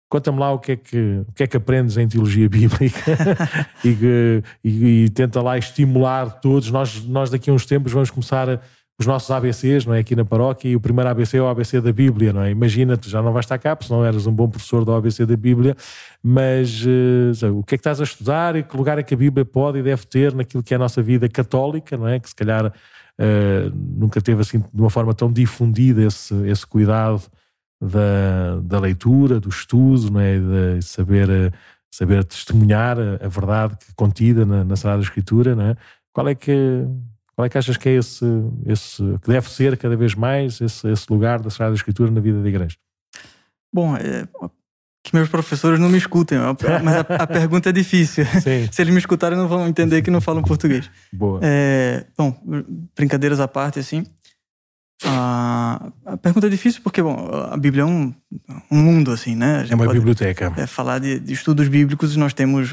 [0.08, 3.00] Conta-me lá o que, é que, o que é que aprendes em teologia bíblica
[3.82, 6.70] e, e, e, tenta lá estimular todos.
[6.70, 8.60] Nós, nós daqui a uns tempos vamos começar a,
[9.02, 9.98] os nossos ABCs, não é?
[9.98, 12.50] Aqui na paróquia, e o primeiro ABC é o ABC da Bíblia, não é?
[12.50, 15.26] Imagina, tu já não vais estar cá, porque não eras um bom professor do ABC
[15.26, 15.76] da Bíblia,
[16.22, 19.16] mas uh, o que é que estás a estudar e que lugar é que a
[19.16, 22.20] Bíblia pode e deve ter naquilo que é a nossa vida católica, não é?
[22.20, 22.72] Que se calhar uh,
[23.74, 27.22] nunca teve assim de uma forma tão difundida esse, esse cuidado
[27.80, 30.38] da, da leitura, do estudo, não é?
[30.38, 31.52] De saber, uh,
[31.90, 35.76] saber testemunhar a, verdade contida na, na Sagrada Escritura, não é?
[36.12, 36.86] Qual é que
[37.34, 38.24] qual é que achas que é esse,
[38.66, 42.42] esse que deve ser cada vez mais esse, esse lugar da Sagrada Escritura na vida
[42.42, 42.76] da igreja?
[43.72, 44.28] Bom, é,
[45.02, 46.38] que meus professores não me escutem,
[46.84, 48.24] mas a, a pergunta é difícil.
[48.40, 48.68] Sim.
[48.70, 50.90] Se eles me escutarem, não vão entender que não falam português.
[51.12, 51.40] Boa.
[51.42, 52.38] É, bom,
[52.94, 54.06] brincadeiras à parte, assim.
[55.04, 58.14] A, a, pergunta é difícil porque, bom, a Bíblia é um,
[58.70, 59.66] um mundo, assim, né?
[59.68, 60.52] É uma pode, biblioteca.
[60.56, 62.70] É, falar de, de, estudos bíblicos, nós temos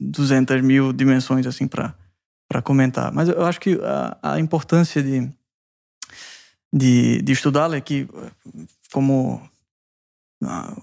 [0.00, 1.94] 200 é, mil dimensões, assim, para
[2.50, 3.12] para comentar.
[3.12, 5.30] Mas eu acho que a, a importância de,
[6.72, 8.08] de, de estudá-la é que,
[8.92, 9.40] como
[10.42, 10.82] uh,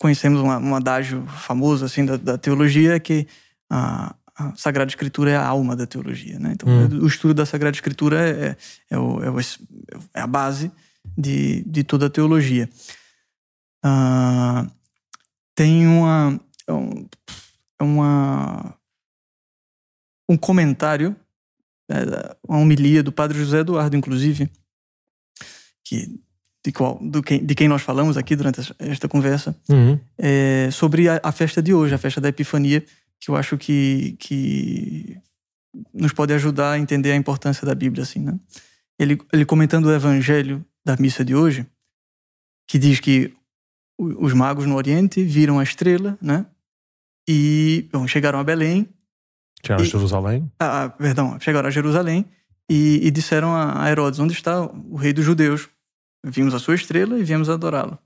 [0.00, 3.28] conhecemos um, um adágio famoso assim da, da teologia, é que
[3.70, 6.36] a, a, Sagrada Escritura é a alma da teologia.
[6.40, 6.50] Né?
[6.54, 7.04] Então, hum.
[7.04, 8.56] o estudo da Sagrada Escritura é, é,
[8.90, 9.38] é, o, é, o,
[10.14, 10.72] é a base
[11.16, 12.68] de, de toda a teologia.
[13.84, 14.68] Uh,
[15.54, 18.74] tem uma, é uma
[20.28, 21.14] um comentário,
[21.90, 24.50] é, uma homilia do padre José Eduardo, inclusive,
[25.84, 26.18] que,
[26.64, 29.98] de, qual, do quem, de quem nós falamos aqui durante esta conversa, uhum.
[30.18, 32.84] é, sobre a, a, festa de hoje, a festa da Epifania,
[33.20, 35.18] que eu acho que, que
[35.92, 38.38] nos pode ajudar a entender a importância da Bíblia, assim, né?
[38.98, 41.66] Ele, ele comentando o evangelho da missa de hoje,
[42.68, 43.34] que diz que
[43.98, 46.46] os magos no Oriente viram a estrela, né?
[47.28, 48.88] E bom, chegaram a Belém
[49.64, 50.52] Chegaram a Jerusalém?
[50.60, 52.26] Ah, perdão, chegaram a Jerusalém
[52.68, 55.68] e, e, disseram a Herodes: Onde está o rei dos judeus?
[56.24, 57.98] Vimos a sua estrela e viemos adorá-lo.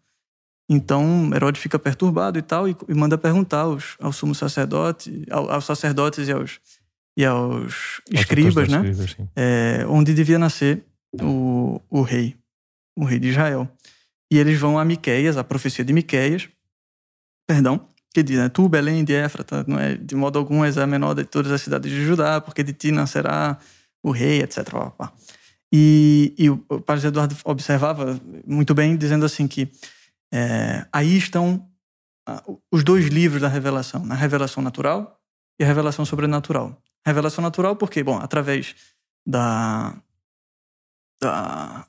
[0.68, 5.50] Então Herodes fica perturbado e tal, e, e manda perguntar aos, ao sumo sacerdote, ao,
[5.50, 6.60] aos sacerdotes e aos,
[7.16, 8.88] e aos escribas, né?
[8.88, 10.84] Escribas, é, onde devia nascer
[11.22, 12.36] o, o rei,
[12.96, 13.68] o rei de Israel.
[14.30, 16.48] E eles vão a Miqueias, a profecia de Miqueias,
[17.46, 17.88] perdão,
[18.18, 18.48] que diz, né?
[18.48, 21.62] Tu, Belém de Éfrata, não é, de modo algum és a menor de todas as
[21.62, 23.58] cidades de Judá, porque de ti nascerá
[24.02, 24.58] o rei, etc.
[25.72, 29.70] E, e o padre Eduardo observava muito bem, dizendo assim que
[30.32, 31.66] é, aí estão
[32.70, 35.18] os dois livros da revelação, a revelação natural
[35.58, 36.76] e a revelação sobrenatural.
[37.06, 38.74] Revelação natural porque, bom, através
[39.26, 39.96] da,
[41.22, 41.86] da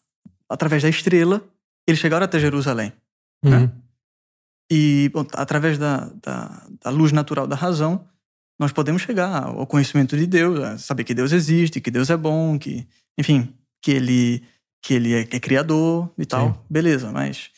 [0.47, 1.43] através da estrela,
[1.87, 2.93] eles chegaram até Jerusalém.
[3.43, 3.57] Né?
[3.57, 3.61] Uhum.
[3.63, 3.71] Né?
[4.71, 8.05] E bom, através da, da, da, luz natural da razão,
[8.59, 12.57] nós podemos chegar ao conhecimento de Deus, saber que Deus existe, que Deus é bom,
[12.59, 14.43] que, enfim, que ele,
[14.81, 16.53] que ele é, é criador e tal.
[16.53, 16.59] Sim.
[16.69, 17.49] Beleza, mas.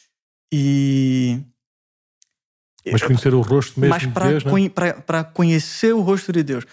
[0.53, 1.39] E.
[2.91, 4.93] Mas conhecer o rosto mesmo mas pra, de Deus, né?
[5.05, 6.66] Para conhecer o rosto de Deus,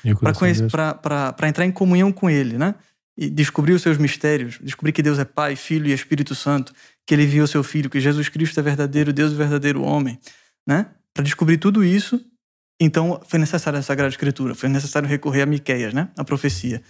[0.72, 2.74] para entrar em comunhão com Ele, né?
[3.20, 6.72] E descobrir os seus mistérios, descobrir que Deus é Pai, Filho e Espírito Santo,
[7.04, 10.18] que ele enviou seu filho, que Jesus Cristo é verdadeiro Deus e verdadeiro homem,
[10.66, 10.86] né?
[11.12, 12.24] Para descobrir tudo isso,
[12.80, 16.10] então foi necessário a Sagrada Escritura, foi necessário recorrer a Miqueias, né?
[16.16, 16.80] A profecia,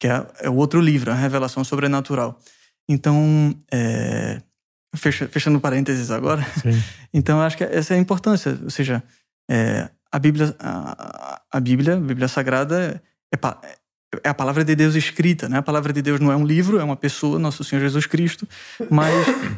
[0.00, 2.40] que é, é o outro livro, a revelação sobrenatural.
[2.88, 4.42] Então, é,
[4.96, 6.82] fecha, fechando parênteses agora, Sim.
[7.14, 9.02] então acho que essa é a importância, ou seja,
[9.48, 13.00] é, a Bíblia, a, a, Bíblia, a Bíblia Sagrada
[13.32, 13.76] é, é
[14.24, 15.58] a palavra de Deus escrita, né?
[15.58, 18.46] A palavra de Deus não é um livro, é uma pessoa, nosso Senhor Jesus Cristo,
[18.90, 19.12] mas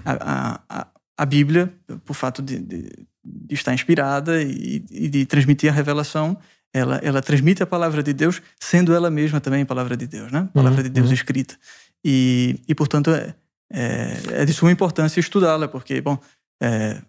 [0.04, 0.86] a, a,
[1.16, 1.72] a Bíblia,
[2.04, 2.88] por fato de, de,
[3.24, 6.36] de estar inspirada e, e, de transmitir a revelação,
[6.72, 10.30] ela, ela transmite a palavra de Deus, sendo ela mesma também a palavra de Deus,
[10.32, 10.40] né?
[10.40, 11.14] A palavra uhum, de Deus uhum.
[11.14, 11.56] escrita.
[12.04, 13.34] E, e portanto, é,
[13.72, 16.18] é, é de suma importância estudá-la, porque, bom,
[16.62, 17.00] é,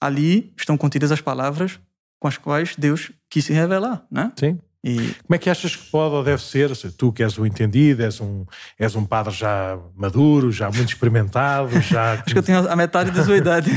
[0.00, 1.78] ali estão contidas as palavras
[2.18, 4.32] com as quais Deus quis se revelar, né?
[4.36, 4.58] Sim.
[4.82, 4.96] E...
[4.96, 6.70] Como é que achas que pode ou deve ser?
[6.96, 8.46] Tu que és um entendido, és um,
[8.78, 12.14] és um padre já maduro, já muito experimentado, já.
[12.14, 13.70] Acho que eu tenho a metade da sua idade.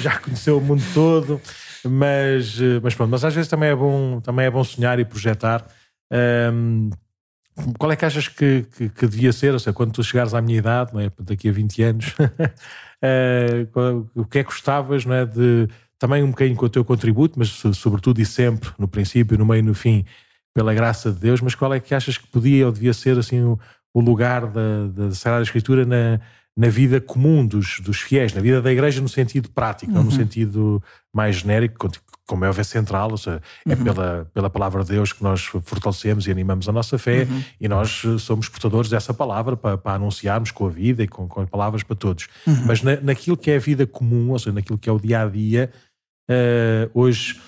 [0.00, 1.40] já conheceu o mundo todo,
[1.84, 5.64] mas, mas pronto, mas às vezes também é bom, também é bom sonhar e projetar.
[6.12, 6.90] Um,
[7.78, 9.52] qual é que achas que, que, que, devia ser?
[9.52, 11.10] Ou seja, quando tu chegares à minha idade, não é?
[11.20, 15.24] daqui a 20 anos, uh, o que é que gostavas não é?
[15.24, 15.68] de
[15.98, 19.60] também um bocadinho com o teu contributo, mas sobretudo e sempre, no princípio, no meio
[19.60, 20.04] e no fim,
[20.54, 23.42] pela graça de Deus, mas qual é que achas que podia ou devia ser assim
[23.42, 23.58] o,
[23.92, 26.20] o lugar da, da Sagrada Escritura na,
[26.56, 29.98] na vida comum dos, dos fiéis, na vida da igreja no sentido prático, uhum.
[29.98, 30.16] não no uhum.
[30.16, 30.82] sentido
[31.12, 31.90] mais genérico,
[32.26, 33.84] como é o central, ou seja, é uhum.
[33.84, 37.42] pela, pela palavra de Deus que nós fortalecemos e animamos a nossa fé uhum.
[37.60, 41.44] e nós somos portadores dessa palavra para, para anunciarmos com a vida e com, com
[41.46, 42.28] palavras para todos.
[42.46, 42.64] Uhum.
[42.66, 45.22] Mas na, naquilo que é a vida comum, ou seja, naquilo que é o dia
[45.22, 45.70] a dia,
[46.30, 47.38] uh, hoje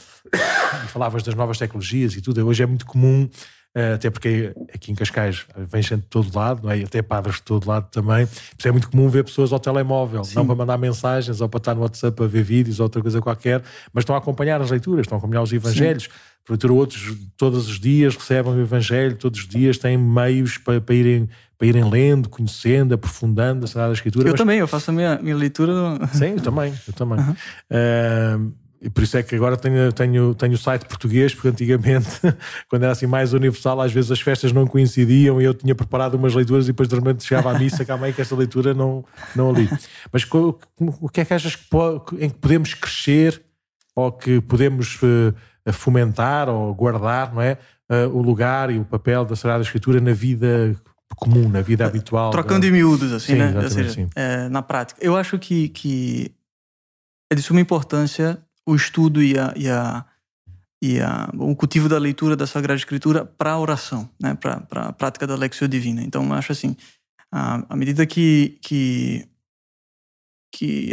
[0.89, 3.29] falavas das novas tecnologias e tudo, hoje é muito comum
[3.77, 6.83] eh, até porque aqui em Cascais vem gente de todo lado, não é?
[6.83, 8.27] até padres de todo lado também.
[8.65, 10.37] é muito comum ver pessoas ao telemóvel, Sim.
[10.37, 13.21] não para mandar mensagens ou para estar no WhatsApp a ver vídeos ou outra coisa
[13.21, 13.63] qualquer,
[13.93, 16.09] mas estão a acompanhar as leituras, estão a acompanhar os evangelhos.
[16.43, 20.95] Porventura, outros todos os dias recebem o Evangelho, todos os dias têm meios para, para
[20.95, 24.29] irem para irem lendo, conhecendo, aprofundando a Sagrada Escritura.
[24.29, 24.39] Eu mas...
[24.39, 25.73] também, eu faço a minha, minha leitura.
[26.13, 27.19] Sim, eu também, eu também.
[27.19, 27.33] Uhum.
[27.33, 28.53] Uh,
[28.87, 32.21] e por isso é que agora tenho, tenho, tenho o site português, porque antigamente,
[32.71, 36.15] quando era assim mais universal, às vezes as festas não coincidiam e eu tinha preparado
[36.15, 39.05] umas leituras e depois de repente chegava à missa, calma aí que esta leitura não,
[39.35, 39.69] não ali.
[40.13, 41.67] Mas o que é que achas que
[42.21, 43.43] em que podemos crescer
[43.97, 47.59] ou que podemos uh, fomentar ou guardar, não é?
[47.91, 50.77] Uh, o lugar e o papel da Sagrada Escritura na vida
[51.17, 52.31] comum, na vida habitual.
[52.31, 52.69] Trocando da...
[52.69, 53.53] em miúdos, assim, sim, né?
[53.57, 55.05] Ou seja, é, na prática.
[55.05, 56.33] Eu acho que, que
[57.33, 60.05] é de suma importância o estudo e, a, e, a,
[60.83, 64.35] e a, o cultivo da leitura da Sagrada Escritura para a oração, né?
[64.35, 66.03] para a prática da Lexio Divina.
[66.03, 66.77] Então, acho assim,
[67.31, 69.29] à medida que, que,
[70.53, 70.91] que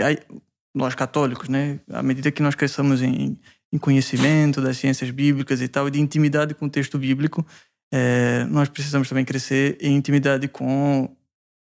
[0.74, 1.80] nós católicos, né?
[1.89, 3.39] à medida que nós cresçamos em,
[3.71, 7.45] em conhecimento das ciências bíblicas e tal, e de intimidade com o texto bíblico,
[7.91, 11.15] é, nós precisamos também crescer em intimidade com,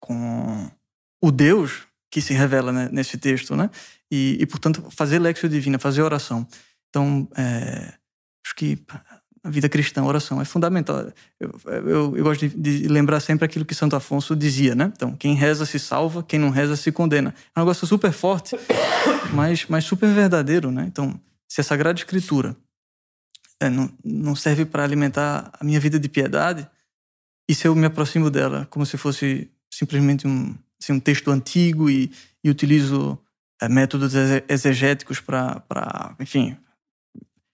[0.01, 0.71] com
[1.23, 3.71] o Deus que se revela né, nesse texto, né?
[4.11, 6.47] E, e, portanto, fazer lexio divina, fazer oração.
[6.89, 7.95] Então, é,
[8.45, 8.79] acho que
[9.47, 11.07] a vida cristã, a oração é fundamental.
[11.39, 14.93] Eu, eu, eu gosto de, de, lembrar sempre aquilo que Santo Afonso dizia, né?
[14.95, 17.35] Então, quem reza se salva, quem não reza se condena.
[17.55, 18.57] É um negócio super forte,
[19.33, 20.85] mas, mas super verdadeiro, né?
[20.87, 22.57] Então, se a Sagrada Escritura
[23.61, 26.69] é, não, não serve para alimentar a minha vida de piedade,
[27.49, 31.89] e se eu me aproximo dela como se fosse simplesmente um, assim, um texto antigo
[31.91, 32.11] e,
[32.43, 33.19] e utilizo
[33.61, 34.13] é, métodos
[34.49, 36.57] exegéticos para, enfim,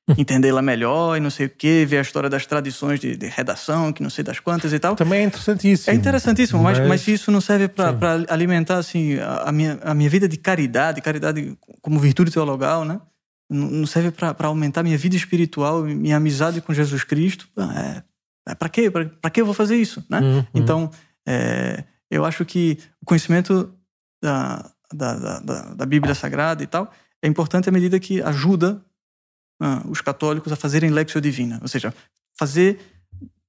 [0.19, 3.93] entendê-la melhor e não sei o quê, ver a história das tradições de, de, redação,
[3.93, 4.97] que não sei das quantas e tal.
[4.97, 5.93] Também é interessantíssimo.
[5.93, 10.11] É interessantíssimo, mas, mas, isso não serve para alimentar assim, a, a, minha, a minha
[10.11, 13.01] vida de caridade, caridade como virtude teologal, né?
[13.49, 17.47] Não serve para aumentar minha vida espiritual, minha amizade com Jesus Cristo.
[17.59, 18.03] É,
[18.49, 18.91] é para quê?
[18.91, 20.03] Para que eu vou fazer isso?
[20.09, 20.21] Né?
[20.21, 20.47] Uhum.
[20.55, 20.91] Então,
[21.29, 23.73] é, eu acho que o conhecimento
[24.23, 28.81] da, da, da, da, Bíblia Sagrada e tal é importante à medida que ajuda
[29.61, 31.93] uh, os católicos a fazerem lexio divina, ou seja,
[32.39, 32.81] fazer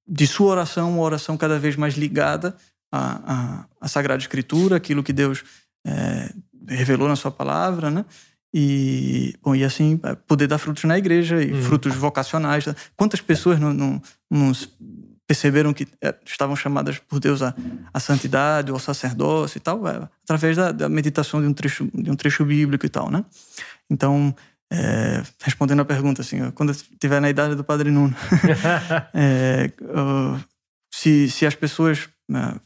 [0.07, 2.55] de sua oração uma oração cada vez mais ligada
[2.91, 5.43] à, à, à Sagrada Escritura, aquilo que Deus
[5.85, 6.33] é,
[6.67, 8.05] revelou na sua palavra, né?
[8.53, 11.61] E, bom, e assim, é, poder dar frutos na igreja e uhum.
[11.63, 12.65] frutos vocacionais.
[12.65, 12.75] Né?
[12.95, 14.51] Quantas pessoas não, não, não
[15.33, 17.55] perceberam que é, estavam chamadas por Deus à,
[17.91, 22.09] à santidade, ao sacerdócio e tal, é, através da, da, meditação de um trecho de
[22.11, 23.25] um trecho bíblico e tal, né?
[23.89, 24.33] Então,
[24.71, 28.15] é, respondendo a pergunta, assim, quando estiver na idade do Padre Nuno,
[29.13, 29.71] é,
[30.93, 32.59] se, se as pessoas uh,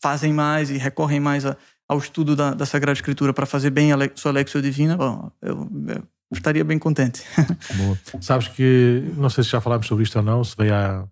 [0.00, 1.56] fazem mais e recorrem mais a,
[1.88, 5.68] ao estudo da, da, Sagrada Escritura para fazer bem a sua lexio divina, bom, eu,
[5.88, 7.22] eu estaria bem contente.
[7.76, 7.98] Boa.
[8.20, 11.08] Sabes que, não sei se já falámos sobre isto ou não, se veio a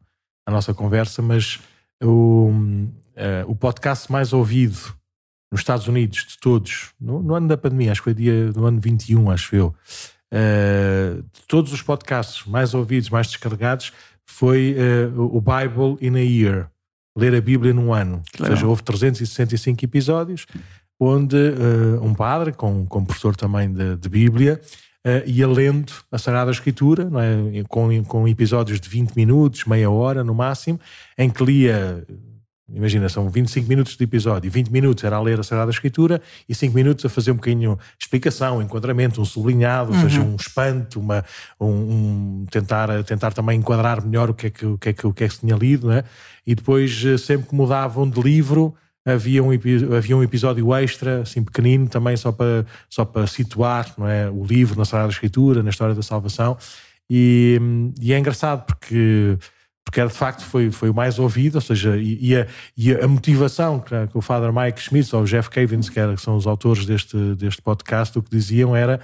[0.46, 1.60] a nossa conversa, mas
[2.02, 4.94] o, uh, o podcast mais ouvido
[5.50, 8.66] nos Estados Unidos de todos, no, no, ano da pandemia, acho que foi dia no
[8.66, 9.74] ano 21, acho eu,
[10.32, 13.92] uh, de todos os podcasts mais ouvidos, mais descarregados,
[14.26, 16.70] foi uh, o Bible in a Year,
[17.16, 18.22] ler a Bíblia num ano.
[18.40, 20.46] Ou seja, houve 365 episódios,
[20.98, 21.36] onde
[22.00, 24.60] um padre, com, com professor também de, de Bíblia,
[25.06, 27.36] uh, ia lendo a Sagrada Escritura, não é?
[27.68, 30.80] com, com episódios de 20 minutos, meia hora no máximo,
[31.16, 32.04] em que lia
[32.68, 36.20] imagina, são 25 minutos de episódio, e 20 minutos era a ler a Sagrada Escritura
[36.48, 40.98] e 5 minutos a fazer um bocadinho explicação, enquadramento, um sublinhado, ou seja, um espanto,
[40.98, 41.24] uma,
[41.60, 45.06] um, um, tentar, tentar também enquadrar melhor o que é que, o que, é que,
[45.06, 46.04] o que, é que se tinha lido, né?
[46.46, 48.74] e depois eh, sempre que mudavam de livro
[49.04, 49.50] havia um,
[49.96, 54.44] havia um episódio extra, assim pequenino, também só para, só para situar não é, o
[54.44, 56.56] livro na Sagrada Escritura, na história da salvação.
[57.08, 57.60] E,
[58.00, 59.36] e é engraçado porque
[59.84, 62.92] porque era de facto foi, foi o mais ouvido, ou seja, e, e, a, e
[62.92, 66.22] a, motivação que, que, o Father Mike Schmitz ou o Jeff Cavins, que, era, que
[66.22, 68.98] são os autores deste, deste podcast, o que diziam era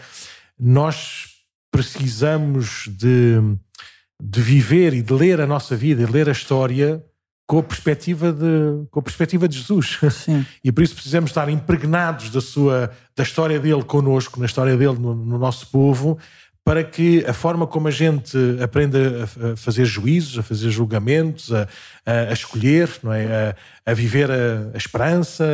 [0.58, 1.28] nós
[1.70, 3.36] precisamos de,
[4.20, 7.04] de viver e de ler a nossa vida e ler a história
[7.50, 9.98] com a perspectiva de, com a perspectiva de Jesus.
[10.12, 10.46] Sim.
[10.62, 14.96] E por isso precisamos estar impregnados da sua da história dele connosco, na história dele
[14.96, 16.16] no, no nosso povo,
[16.64, 21.66] para que a forma como a gente aprenda a fazer juízos, a fazer julgamentos, a,
[22.06, 23.56] a, a escolher, não é?
[23.84, 25.44] a, a viver a, esperança,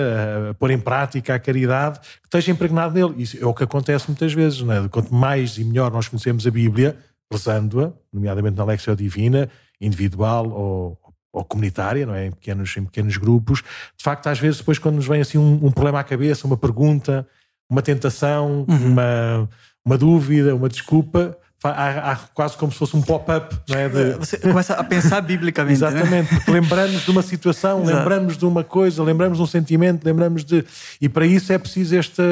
[0.51, 3.22] a, pôr em prática a caridade, que esteja impregnado nele.
[3.22, 4.61] Isso é o que acontece muitas vezes.
[4.61, 4.86] Não é?
[4.90, 6.94] Quanto mais e melhor nós conhecemos a Bíblia,
[7.32, 9.49] rezando-a, nomeadamente na Lexia Divina,
[9.80, 10.99] individual ou,
[11.37, 12.26] ou comunitária, não é?
[12.26, 13.62] Em pequenos, em pequenos grupos.
[13.95, 16.57] De facto, às vezes, depois, quando nos vem assim um, um problema à cabeça, uma
[16.57, 17.28] pergunta,
[17.68, 18.87] uma tentação, uhum.
[18.87, 19.49] uma,
[19.84, 23.87] uma dúvida, uma desculpa, há, há, quase como se fosse um pop-up, não é?
[23.87, 24.12] De...
[24.14, 25.78] Você começa a pensar biblicamente.
[25.78, 25.89] Né?
[25.89, 26.39] Exatamente, né?
[26.39, 30.64] porque lembramos de uma situação, lembramos de uma coisa, lembramos de um sentimento, lembramos de.
[31.03, 32.22] E para isso é preciso este,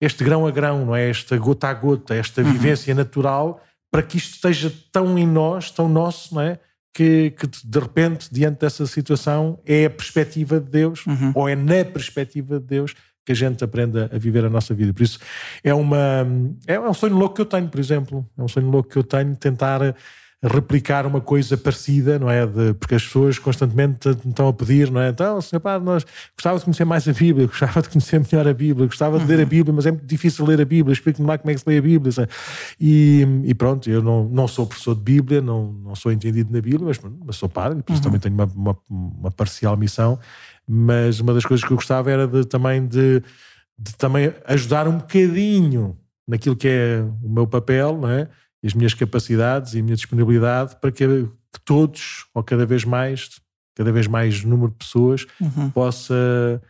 [0.00, 1.10] este grão a grão, não é?
[1.10, 2.52] Esta gota a gota, esta uhum.
[2.52, 6.60] vivência natural, para que isto esteja tão em nós, tão nosso, não é?
[6.94, 11.32] Que, que, de repente, diante dessa situação, é a perspectiva de Deus, uhum.
[11.34, 12.94] ou é na perspectiva de Deus
[13.26, 14.92] que a gente aprenda a viver a nossa vida.
[14.92, 15.18] Por isso,
[15.62, 16.26] é, uma,
[16.66, 18.24] é um sonho louco que eu tenho, por exemplo.
[18.38, 19.96] É um sonho louco que eu tenho, tentar
[20.44, 22.46] replicar uma coisa parecida, não é?
[22.46, 25.08] De, porque as pessoas constantemente estão a pedir, não é?
[25.08, 26.04] Então, senhor padre, nós
[26.36, 29.38] gostava de conhecer mais a Bíblia, gostava de conhecer melhor a Bíblia, gostava de ler
[29.38, 29.48] a uhum.
[29.48, 31.78] Bíblia, mas é muito difícil ler a Bíblia, explique-me lá como é que se lê
[31.78, 32.12] a Bíblia.
[32.78, 36.60] E, e, pronto, eu não, não sou professor de Bíblia, não, não sou entendido na
[36.60, 38.10] Bíblia, mas, mas sou padre, por isso uhum.
[38.12, 40.18] também tenho uma, uma, uma, parcial missão,
[40.68, 43.22] mas uma das coisas que eu gostava era de, também de,
[43.78, 45.96] de também ajudar um bocadinho
[46.28, 48.28] naquilo que é o meu papel, não é?
[48.64, 53.30] As minhas capacidades e a minha disponibilidade para que, que todos, ou cada vez mais,
[53.74, 55.70] cada vez mais número de pessoas, uhum.
[55.70, 56.62] possa,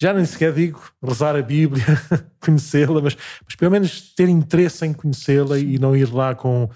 [0.00, 1.84] já nem sequer digo rezar a Bíblia,
[2.40, 6.70] conhecê-la, mas, mas pelo menos ter interesse em conhecê-la e não ir lá com,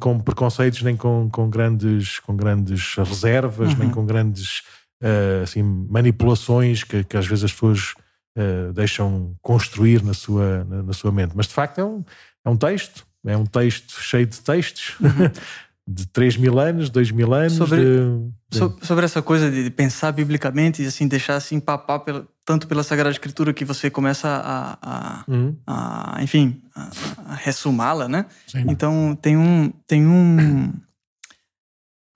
[0.00, 3.78] com preconceitos, nem com, com, grandes, com grandes reservas, uhum.
[3.78, 4.62] nem com grandes
[5.02, 7.94] uh, assim, manipulações que, que às vezes as pessoas
[8.38, 11.32] uh, deixam construir na sua, na, na, sua mente.
[11.36, 12.02] Mas de facto é um,
[12.42, 14.96] é um texto é um texto cheio de textos.
[15.00, 15.30] Uhum.
[15.86, 17.52] de 3 mil anos, 2 mil anos.
[17.52, 17.80] Sobre,
[18.50, 22.82] de, sobre essa coisa de pensar biblicamente e assim, deixar assim papar pela, tanto pela
[22.82, 25.56] Sagrada Escritura que você começa a, a, uhum.
[25.66, 26.90] a enfim, a,
[27.32, 28.26] a ressumá-la, né?
[28.46, 28.64] Sim.
[28.68, 30.72] Então tem um, tem um,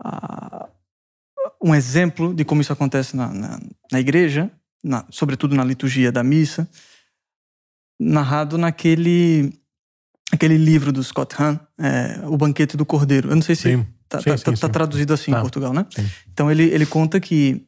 [0.02, 0.68] uh,
[1.62, 3.60] um exemplo de como isso acontece na, na,
[3.92, 4.50] na igreja,
[4.82, 6.66] na, sobretudo na liturgia da missa,
[8.00, 9.52] narrado naquele
[10.32, 13.30] aquele livro do Scott Hahn, é, O Banquete do Cordeiro.
[13.30, 13.86] Eu não sei se sim.
[14.08, 15.38] Tá, sim, tá, sim, tá traduzido assim tá.
[15.38, 15.86] em Portugal, né?
[16.32, 17.66] Então ele, ele conta que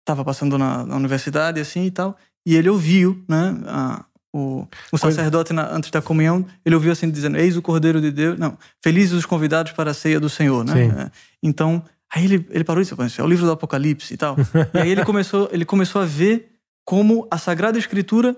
[0.00, 2.16] estava é, passando na, na, universidade assim e tal,
[2.46, 3.56] e ele ouviu, né?
[3.66, 8.00] A, o, o sacerdote na, antes da comunhão, ele ouviu assim dizendo: Eis o Cordeiro
[8.00, 8.38] de Deus.
[8.38, 10.84] Não, felizes os convidados para a ceia do Senhor, né?
[10.86, 11.10] É,
[11.42, 11.82] então,
[12.12, 14.36] aí ele, ele parou e disse: É o livro do Apocalipse e tal.
[14.72, 16.48] e aí ele começou, ele começou a ver
[16.84, 18.36] como a Sagrada Escritura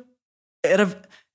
[0.65, 0.89] era,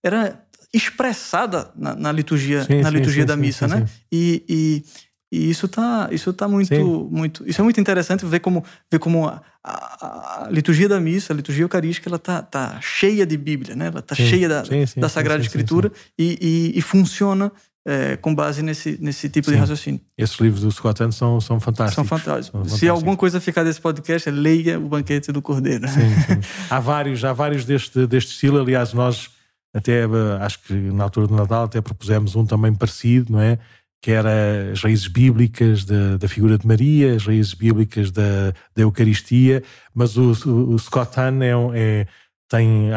[0.03, 0.46] era
[0.77, 3.85] expressada na, na liturgia, sim, na liturgia sim, da missa, né?
[4.11, 4.83] E, e,
[5.31, 9.27] e, isso tá, isso tá muito, muito, isso é muito interessante ver como, ver como
[9.27, 13.75] a, a, a, liturgia da missa, a liturgia eucarística, ela tá, tá cheia de Bíblia,
[13.75, 13.87] né?
[13.87, 14.63] Ela tá cheia da,
[14.95, 16.37] da Sagrada Escritura E,
[16.73, 17.51] e, e, funciona
[17.87, 20.01] é, com base nesse, nesse tipo de raciocínio.
[20.17, 21.95] Esses livros do Scott Anderson são, são fantásticos.
[21.95, 22.45] São fantásticos.
[22.47, 22.79] São fantásticos.
[22.79, 25.87] Se alguma coisa ficar desse podcast, leia o Banquete do Cordeiro.
[25.87, 26.41] Sim, sim.
[26.69, 28.59] há vários, há vários deste, deste estilo.
[28.59, 29.29] Aliás, nós
[29.73, 30.07] até eh,
[30.41, 33.59] acho que na altura do Natal até propusemos um também parecido, não é?
[34.01, 38.83] Que era as raízes bíblicas da, da figura de Maria, as raízes bíblicas da, da
[38.83, 39.63] Eucaristia,
[39.93, 42.07] mas o, o, o Scott Hahn é, é,
[42.47, 42.89] tem,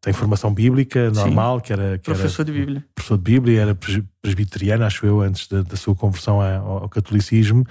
[0.00, 1.98] tem formação bíblica normal, Sim, que era.
[1.98, 2.84] Que professor era, de Bíblia.
[2.94, 3.78] Professor de Bíblia, era
[4.20, 7.64] presbiteriano, acho eu, antes da, da sua conversão ao, ao catolicismo,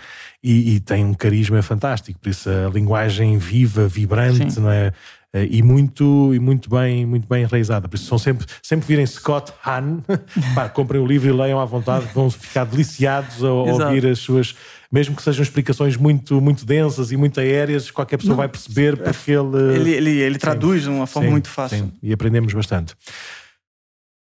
[0.43, 4.61] e, e, tem um carisma fantástico, por isso a linguagem viva, vibrante, Sim.
[4.61, 4.93] não é?
[5.35, 7.87] Uh, e muito e muito bem muito bem enraizada.
[7.87, 9.99] Por isso são sempre sempre virem Scott Hahn
[10.55, 14.17] pá, comprem o livro e leiam à vontade vão ficar deliciados a, a ouvir as
[14.17, 14.55] suas
[14.91, 18.97] mesmo que sejam explicações muito muito densas e muito aéreas qualquer pessoa Não, vai perceber
[18.97, 21.77] porque ele ele, ele, ele traduz de uma forma sim, muito fácil.
[21.77, 22.95] sim, e aprendemos bastante.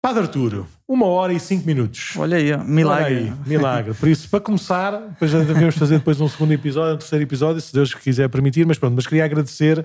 [0.03, 2.15] Padre Arturo, uma hora e cinco minutos.
[2.17, 3.05] Olha aí, milagre.
[3.05, 3.93] Olha aí, milagre.
[3.93, 7.71] Por isso, para começar, depois devemos fazer depois um segundo episódio, um terceiro episódio, se
[7.71, 9.85] Deus quiser permitir, mas pronto, mas queria agradecer,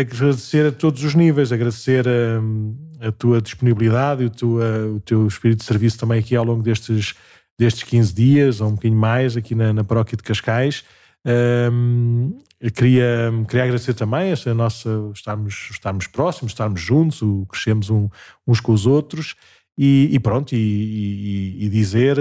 [0.00, 5.00] agradecer a todos os níveis, agradecer a, hum, a tua disponibilidade e o, tua, o
[5.00, 7.14] teu espírito de serviço também aqui ao longo destes,
[7.58, 10.84] destes 15 dias, ou um bocadinho mais, aqui na, na paróquia de Cascais.
[11.26, 12.38] Um,
[12.74, 18.08] queria, queria agradecer também esta nossa estarmos, estarmos próximos, estarmos juntos, o, crescemos um,
[18.46, 19.34] uns com os outros
[19.76, 22.16] e, e pronto, e, e, e, dizer,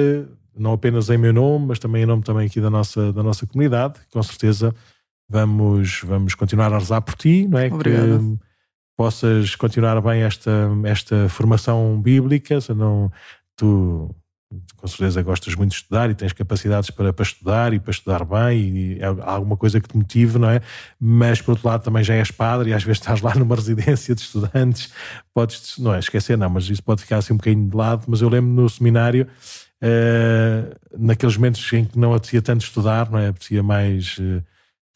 [0.57, 3.45] não apenas em meu nome, mas também em nome também aqui da nossa, da nossa
[3.45, 4.73] comunidade, com certeza
[5.29, 7.67] vamos, vamos continuar a rezar por ti, não é?
[7.67, 8.19] Obrigado.
[8.19, 8.39] Que
[8.95, 13.11] possas continuar bem esta, esta formação bíblica, se não
[13.55, 14.15] tu
[14.77, 18.23] com certeza gostas muito de estudar e tens capacidades para, para estudar e para estudar
[18.23, 20.61] bem e é alguma coisa que te motive, não é?
[20.99, 24.15] Mas por outro lado também já és padre e às vezes estás lá numa residência
[24.15, 24.93] de estudantes,
[25.33, 28.05] podes, não é esquecer, não, mas isso pode ficar assim um bocadinho de lado.
[28.07, 29.27] Mas eu lembro no seminário,
[29.83, 33.27] uh, naqueles momentos em que não apetecia tanto estudar, não é?
[33.27, 34.41] Apetecia mais, uh,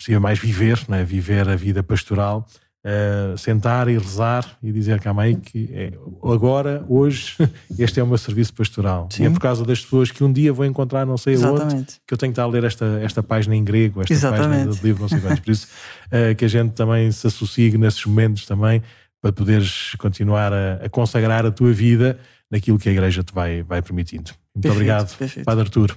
[0.02, 1.04] apetecia mais viver, não é?
[1.04, 2.48] Viver a vida pastoral
[2.86, 5.94] uh, sentar e rezar e dizer calma aí que é,
[6.24, 7.36] agora, hoje,
[7.78, 9.08] este é o meu serviço pastoral.
[9.12, 9.24] Sim.
[9.24, 11.74] E é por causa das pessoas que um dia vou encontrar não sei Exatamente.
[11.74, 14.50] onde que eu tenho que estar a ler esta, esta página em grego, esta Exatamente.
[14.50, 15.40] página do livro, não sei quantos.
[15.40, 15.68] Por isso
[16.08, 18.82] uh, que a gente também se associe nesses momentos também
[19.22, 23.62] para poderes continuar a, a, consagrar a tua vida naquilo que a igreja te vai,
[23.62, 24.32] vai permitindo.
[24.54, 25.46] Muito perfeito, obrigado, perfeito.
[25.46, 25.96] Padre Arturo.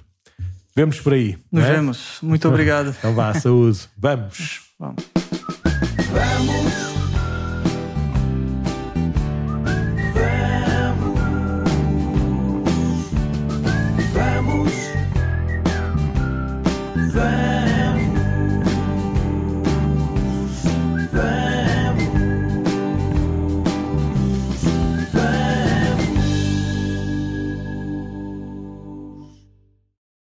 [0.75, 1.37] Vemos por aí.
[1.51, 1.73] Nos é?
[1.73, 2.17] vemos.
[2.21, 2.93] Muito obrigado.
[2.99, 3.79] Então vá, saúde.
[3.97, 4.61] Vamos.
[4.77, 5.03] Vamos.
[5.05, 5.05] Vamos.
[6.11, 6.45] Vamos.
[6.53, 7.04] Vamos.